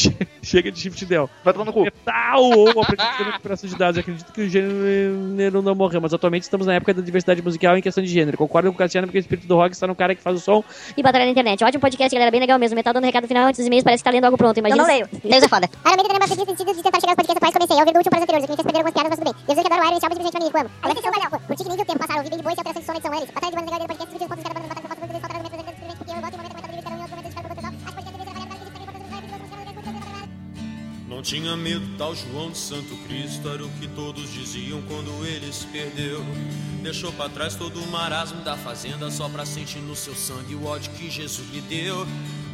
[0.43, 1.31] chega de shift del.
[1.43, 1.85] Vai tomar no cu.
[1.85, 3.99] Metal ou aprendizado de recuperação de dados.
[3.99, 7.83] Acredito que o gênero não morreu, mas atualmente estamos na época da diversidade musical em
[7.83, 8.37] questão de gênero.
[8.37, 10.41] Concordo com o Cassiano porque o espírito do rock está no cara que faz o
[10.41, 10.63] som.
[10.97, 11.65] e batalha na internet.
[11.65, 12.31] Ótimo podcast, galera.
[12.31, 12.77] Bem legal mesmo.
[12.77, 13.85] Metal dando recado final antes dos e-mails.
[13.85, 14.59] Parece que tá lendo algo pronto.
[14.59, 14.83] Imagina.
[14.83, 15.09] Eu não leio.
[15.25, 15.69] Deus é foda.
[15.85, 18.23] Uma sentido de tentar chegar aos podcasts atuais comecei a ouvir do último para os
[18.23, 19.45] anteriores, o que me fez perder algumas piadas, mas tudo bem.
[19.47, 20.71] Que adoro o Iron e Chalmers simplesmente pra mim, amo.
[20.83, 22.81] Aí vocês são Curti que nem deu tempo ouvi bem de boa e se alteração
[22.81, 23.31] de som na edição eles.
[23.31, 24.78] Batalha de bandas legal dele podcast, pontos cada banda,
[31.19, 35.53] Não tinha medo, tal João de Santo Cristo era o que todos diziam quando ele
[35.53, 36.25] se perdeu.
[36.81, 40.65] Deixou pra trás todo o marasmo da fazenda só pra sentir no seu sangue o
[40.65, 42.07] ódio que Jesus lhe deu.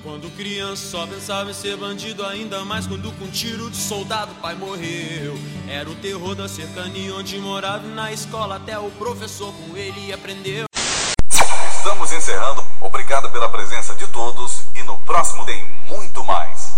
[0.02, 4.54] Quando criança só pensava em ser bandido, ainda mais quando com tiro de soldado pai
[4.54, 5.38] morreu.
[5.68, 10.10] Era o terror da cercania onde morava e na escola até o professor com ele
[10.10, 10.64] aprendeu.
[11.76, 12.64] Estamos encerrando.
[12.80, 16.72] Obrigado pela presença de todos e no próximo tem muito mais.